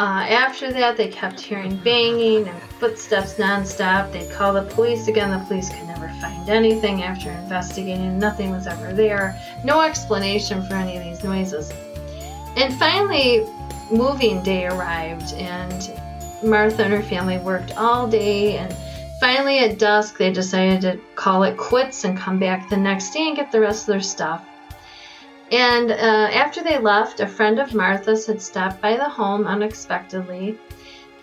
Uh, 0.00 0.24
after 0.30 0.72
that, 0.72 0.96
they 0.96 1.08
kept 1.08 1.38
hearing 1.38 1.76
banging 1.76 2.48
and 2.48 2.62
footsteps 2.80 3.34
nonstop. 3.34 4.10
They'd 4.10 4.30
call 4.30 4.54
the 4.54 4.62
police 4.62 5.08
again. 5.08 5.30
The 5.30 5.44
police 5.44 5.68
could 5.68 5.86
never 5.86 6.08
find 6.22 6.48
anything 6.48 7.02
after 7.02 7.30
investigating. 7.30 8.18
Nothing 8.18 8.50
was 8.50 8.66
ever 8.66 8.94
there. 8.94 9.38
No 9.62 9.82
explanation 9.82 10.66
for 10.66 10.72
any 10.72 10.96
of 10.96 11.04
these 11.04 11.22
noises. 11.22 11.70
And 12.56 12.72
finally, 12.78 13.46
moving 13.90 14.42
day 14.42 14.68
arrived, 14.68 15.34
and 15.34 15.92
Martha 16.42 16.84
and 16.84 16.94
her 16.94 17.02
family 17.02 17.36
worked 17.36 17.76
all 17.76 18.08
day 18.08 18.56
and 18.56 18.74
Finally, 19.20 19.58
at 19.58 19.78
dusk, 19.78 20.16
they 20.16 20.32
decided 20.32 20.80
to 20.80 20.98
call 21.14 21.42
it 21.42 21.54
quits 21.58 22.04
and 22.04 22.16
come 22.16 22.38
back 22.38 22.70
the 22.70 22.76
next 22.78 23.10
day 23.10 23.28
and 23.28 23.36
get 23.36 23.52
the 23.52 23.60
rest 23.60 23.82
of 23.82 23.88
their 23.88 24.00
stuff. 24.00 24.42
And 25.50 25.90
uh, 25.90 25.94
after 25.94 26.62
they 26.62 26.78
left, 26.78 27.20
a 27.20 27.26
friend 27.26 27.58
of 27.58 27.74
Martha's 27.74 28.26
had 28.26 28.40
stopped 28.40 28.80
by 28.80 28.96
the 28.96 29.08
home 29.08 29.46
unexpectedly, 29.46 30.58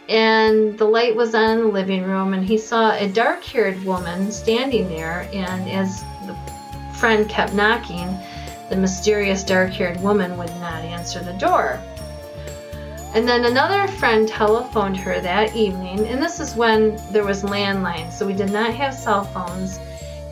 and 0.10 0.78
the 0.78 0.86
light 0.86 1.16
was 1.16 1.34
on 1.34 1.60
in 1.60 1.64
the 1.64 1.68
living 1.68 2.04
room, 2.04 2.34
and 2.34 2.46
he 2.46 2.58
saw 2.58 2.92
a 2.92 3.08
dark 3.08 3.44
haired 3.44 3.82
woman 3.84 4.32
standing 4.32 4.90
there. 4.90 5.30
And 5.34 5.70
as 5.70 6.04
the 6.26 6.36
friend 6.98 7.28
kept 7.30 7.54
knocking, 7.54 8.18
the 8.70 8.76
mysterious 8.76 9.44
dark 9.44 9.72
haired 9.72 10.02
woman 10.02 10.38
would 10.38 10.54
not 10.60 10.84
answer 10.84 11.20
the 11.20 11.34
door. 11.34 11.80
And 13.14 13.28
then 13.28 13.46
another 13.46 13.88
friend 13.94 14.28
telephoned 14.28 14.98
her 14.98 15.22
that 15.22 15.56
evening, 15.56 16.06
and 16.08 16.22
this 16.22 16.42
is 16.42 16.56
when 16.56 17.00
there 17.12 17.24
was 17.24 17.44
landlines, 17.44 18.12
so 18.14 18.28
we 18.28 18.34
did 18.34 18.52
not 18.52 18.74
have 18.74 18.94
cell 18.94 19.24
phones. 19.24 19.80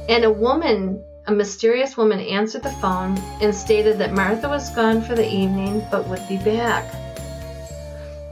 And 0.09 0.25
a 0.25 0.31
woman, 0.31 1.03
a 1.27 1.31
mysterious 1.31 1.97
woman, 1.97 2.19
answered 2.19 2.63
the 2.63 2.71
phone 2.71 3.17
and 3.41 3.53
stated 3.53 3.97
that 3.99 4.13
Martha 4.13 4.47
was 4.47 4.69
gone 4.71 5.01
for 5.01 5.15
the 5.15 5.27
evening 5.27 5.85
but 5.91 6.07
would 6.07 6.27
be 6.27 6.37
back. 6.37 6.93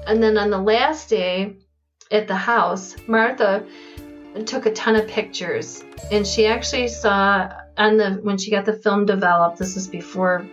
And 0.08 0.22
then 0.22 0.38
on 0.38 0.50
the 0.50 0.60
last 0.60 1.10
day 1.10 1.56
at 2.12 2.28
the 2.28 2.36
house, 2.36 2.96
Martha 3.08 3.66
took 4.46 4.66
a 4.66 4.72
ton 4.72 4.96
of 4.96 5.08
pictures, 5.08 5.84
and 6.12 6.26
she 6.26 6.46
actually 6.46 6.88
saw 6.88 7.52
on 7.78 7.98
the 7.98 8.20
when 8.24 8.38
she 8.38 8.52
got 8.52 8.66
the 8.66 8.74
film 8.74 9.06
developed. 9.06 9.58
This 9.58 9.78
is 9.78 9.88
before 9.88 10.46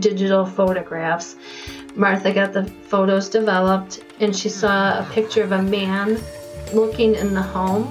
digital 0.00 0.44
photographs 0.44 1.36
Martha 1.98 2.32
got 2.32 2.52
the 2.52 2.64
photos 2.64 3.28
developed 3.28 4.04
and 4.20 4.34
she 4.34 4.48
saw 4.48 5.00
a 5.00 5.04
picture 5.10 5.42
of 5.42 5.50
a 5.50 5.60
man 5.60 6.16
looking 6.72 7.16
in 7.16 7.34
the 7.34 7.42
home 7.42 7.86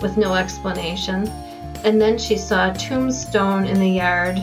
with 0.00 0.16
no 0.16 0.34
explanation. 0.34 1.30
And 1.86 2.02
then 2.02 2.18
she 2.18 2.36
saw 2.36 2.72
a 2.72 2.74
tombstone 2.74 3.64
in 3.64 3.78
the 3.78 3.88
yard, 3.88 4.38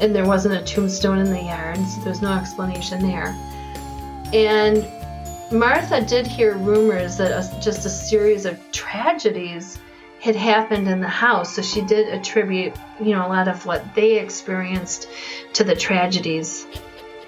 and 0.00 0.14
there 0.14 0.24
wasn't 0.24 0.54
a 0.54 0.62
tombstone 0.62 1.18
in 1.18 1.32
the 1.32 1.42
yard, 1.42 1.78
so 1.78 2.00
there's 2.02 2.22
no 2.22 2.32
explanation 2.32 3.02
there. 3.02 3.34
And 4.32 4.86
Martha 5.50 6.02
did 6.02 6.28
hear 6.28 6.54
rumors 6.54 7.16
that 7.16 7.32
a, 7.32 7.60
just 7.60 7.84
a 7.86 7.90
series 7.90 8.46
of 8.46 8.56
tragedies 8.70 9.80
had 10.20 10.36
happened 10.36 10.86
in 10.86 11.00
the 11.00 11.08
house, 11.08 11.56
so 11.56 11.60
she 11.62 11.80
did 11.80 12.06
attribute, 12.06 12.76
you 13.00 13.10
know, 13.16 13.26
a 13.26 13.30
lot 13.30 13.48
of 13.48 13.66
what 13.66 13.82
they 13.96 14.20
experienced 14.20 15.08
to 15.54 15.64
the 15.64 15.74
tragedies 15.74 16.68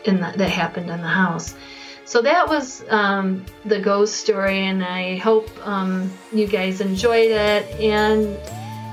in 0.04 0.20
the, 0.20 0.32
that 0.36 0.50
happened 0.50 0.88
in 0.88 1.00
the 1.00 1.08
house. 1.08 1.56
So 2.04 2.22
that 2.22 2.46
was 2.48 2.84
um, 2.90 3.44
the 3.64 3.80
ghost 3.80 4.14
story, 4.14 4.66
and 4.66 4.84
I 4.84 5.16
hope 5.16 5.50
um, 5.66 6.12
you 6.32 6.46
guys 6.46 6.80
enjoyed 6.80 7.32
it. 7.32 7.80
And 7.80 8.38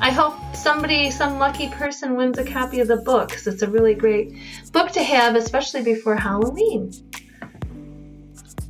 I 0.01 0.12
hope 0.12 0.55
somebody, 0.55 1.10
some 1.12 1.39
lucky 1.39 1.69
person, 1.69 2.15
wins 2.15 2.38
a 2.38 2.45
copy 2.45 2.79
of 2.79 2.88
the 2.88 2.97
book 2.97 3.29
because 3.29 3.47
it's 3.47 3.62
a 3.62 3.69
really 3.69 3.93
great 3.93 4.36
book 4.71 4.91
to 4.91 5.03
have, 5.03 5.36
especially 5.36 5.84
before 5.84 6.15
Halloween. 6.15 6.91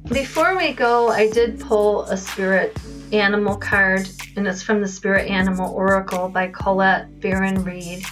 Before 0.10 0.56
we 0.56 0.74
go, 0.74 1.10
I 1.10 1.30
did 1.30 1.60
pull 1.60 2.04
a 2.04 2.18
spirit 2.18 2.78
animal 3.12 3.58
card, 3.58 4.10
and 4.36 4.48
it's 4.48 4.62
from 4.62 4.82
the 4.82 4.88
Spirit 4.88 5.30
Animal 5.30 5.74
Oracle 5.74 6.30
by 6.30 6.48
Colette 6.48 7.20
Baron 7.20 7.64
Reid. 7.64 8.06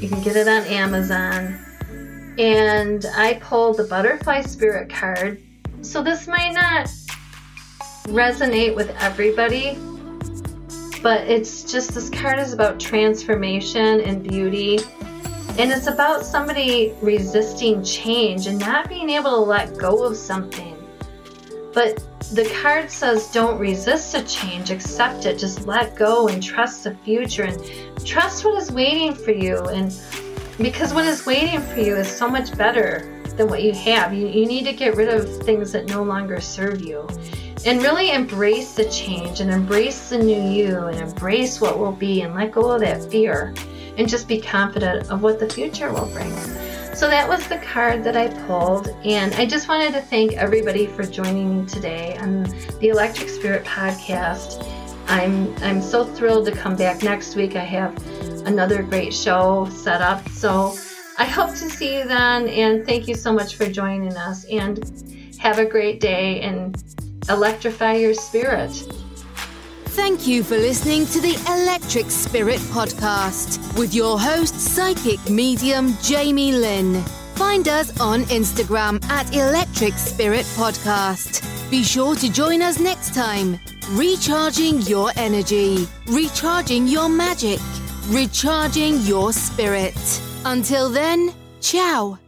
You 0.00 0.08
can 0.08 0.22
get 0.22 0.36
it 0.36 0.48
on 0.48 0.62
Amazon 0.64 1.58
and 2.38 3.04
I 3.14 3.34
pulled 3.34 3.76
the 3.76 3.84
butterfly 3.84 4.42
spirit 4.42 4.88
card. 4.88 5.40
So 5.82 6.02
this 6.02 6.26
might 6.26 6.52
not 6.52 6.86
resonate 8.06 8.74
with 8.74 8.90
everybody, 9.00 9.78
but 11.02 11.28
it's 11.28 11.70
just 11.70 11.92
this 11.94 12.08
card 12.08 12.38
is 12.38 12.52
about 12.52 12.78
transformation 12.78 14.00
and 14.00 14.22
beauty. 14.22 14.78
And 15.58 15.70
it's 15.70 15.88
about 15.88 16.24
somebody 16.24 16.94
resisting 17.02 17.82
change 17.82 18.46
and 18.46 18.58
not 18.58 18.88
being 18.88 19.10
able 19.10 19.32
to 19.32 19.50
let 19.50 19.76
go 19.76 20.04
of 20.04 20.16
something. 20.16 20.76
But 21.74 22.02
the 22.32 22.48
card 22.62 22.90
says 22.90 23.30
don't 23.32 23.58
resist 23.58 24.14
a 24.14 24.22
change, 24.22 24.70
accept 24.70 25.26
it, 25.26 25.38
just 25.38 25.66
let 25.66 25.96
go 25.96 26.28
and 26.28 26.42
trust 26.42 26.84
the 26.84 26.94
future 26.96 27.42
and 27.42 28.06
trust 28.06 28.44
what 28.44 28.62
is 28.62 28.70
waiting 28.70 29.14
for 29.14 29.32
you 29.32 29.58
and 29.64 29.92
because 30.58 30.94
what 30.94 31.04
is 31.04 31.26
waiting 31.26 31.60
for 31.60 31.80
you 31.80 31.96
is 31.96 32.08
so 32.08 32.28
much 32.28 32.56
better 32.56 33.22
than 33.36 33.48
what 33.48 33.62
you 33.62 33.72
have. 33.72 34.14
You, 34.14 34.28
you 34.28 34.46
need 34.46 34.64
to 34.66 34.72
get 34.72 34.96
rid 34.96 35.08
of 35.08 35.42
things 35.42 35.72
that 35.72 35.86
no 35.86 36.02
longer 36.02 36.40
serve 36.40 36.82
you 36.82 37.08
and 37.64 37.82
really 37.82 38.10
embrace 38.10 38.74
the 38.74 38.84
change 38.86 39.40
and 39.40 39.50
embrace 39.50 40.10
the 40.10 40.18
new 40.18 40.42
you 40.50 40.76
and 40.76 40.98
embrace 40.98 41.60
what 41.60 41.78
will 41.78 41.92
be 41.92 42.22
and 42.22 42.34
let 42.34 42.52
go 42.52 42.72
of 42.72 42.80
that 42.80 43.10
fear 43.10 43.54
and 43.96 44.08
just 44.08 44.26
be 44.26 44.40
confident 44.40 45.10
of 45.10 45.22
what 45.22 45.38
the 45.38 45.48
future 45.48 45.92
will 45.92 46.06
bring. 46.06 46.32
So 46.94 47.08
that 47.08 47.28
was 47.28 47.46
the 47.48 47.58
card 47.58 48.04
that 48.04 48.16
I 48.16 48.28
pulled, 48.46 48.88
and 49.04 49.34
I 49.34 49.46
just 49.46 49.66
wanted 49.68 49.92
to 49.94 50.00
thank 50.00 50.34
everybody 50.34 50.86
for 50.86 51.04
joining 51.04 51.62
me 51.62 51.66
today 51.66 52.16
on 52.18 52.44
the 52.80 52.88
Electric 52.88 53.28
Spirit 53.28 53.64
podcast. 53.64 54.66
I'm 55.08 55.54
I'm 55.62 55.80
so 55.82 56.04
thrilled 56.04 56.46
to 56.46 56.52
come 56.52 56.76
back 56.76 57.02
next 57.02 57.34
week. 57.34 57.56
I 57.56 57.64
have 57.64 57.96
another 58.46 58.82
great 58.82 59.12
show 59.12 59.66
set 59.70 60.00
up. 60.00 60.28
So 60.28 60.76
I 61.18 61.24
hope 61.24 61.50
to 61.50 61.70
see 61.70 61.98
you 61.98 62.04
then 62.04 62.48
and 62.48 62.86
thank 62.86 63.08
you 63.08 63.14
so 63.14 63.32
much 63.32 63.56
for 63.56 63.66
joining 63.66 64.16
us 64.16 64.44
and 64.44 64.78
have 65.38 65.58
a 65.58 65.64
great 65.64 66.00
day 66.00 66.40
and 66.40 66.76
electrify 67.28 67.94
your 67.94 68.14
spirit. 68.14 68.70
Thank 69.94 70.26
you 70.26 70.42
for 70.42 70.56
listening 70.56 71.06
to 71.06 71.20
the 71.20 71.34
Electric 71.48 72.10
Spirit 72.10 72.58
Podcast 72.72 73.58
with 73.78 73.94
your 73.94 74.18
host, 74.18 74.58
psychic 74.58 75.20
medium 75.28 75.94
Jamie 76.02 76.52
Lynn. 76.52 77.02
find 77.34 77.66
us 77.68 77.98
on 78.00 78.22
Instagram 78.24 79.02
at 79.10 79.34
Electric 79.34 79.94
Spirit 79.94 80.46
Podcast. 80.56 81.42
Be 81.70 81.82
sure 81.82 82.14
to 82.16 82.30
join 82.30 82.62
us 82.62 82.78
next 82.78 83.14
time. 83.14 83.58
Recharging 83.90 84.80
your 84.82 85.10
energy, 85.16 85.86
recharging 86.06 86.86
your 86.86 87.08
magic, 87.08 87.58
recharging 88.08 88.98
your 89.00 89.32
spirit. 89.32 89.94
Until 90.44 90.88
then, 90.88 91.32
ciao. 91.60 92.18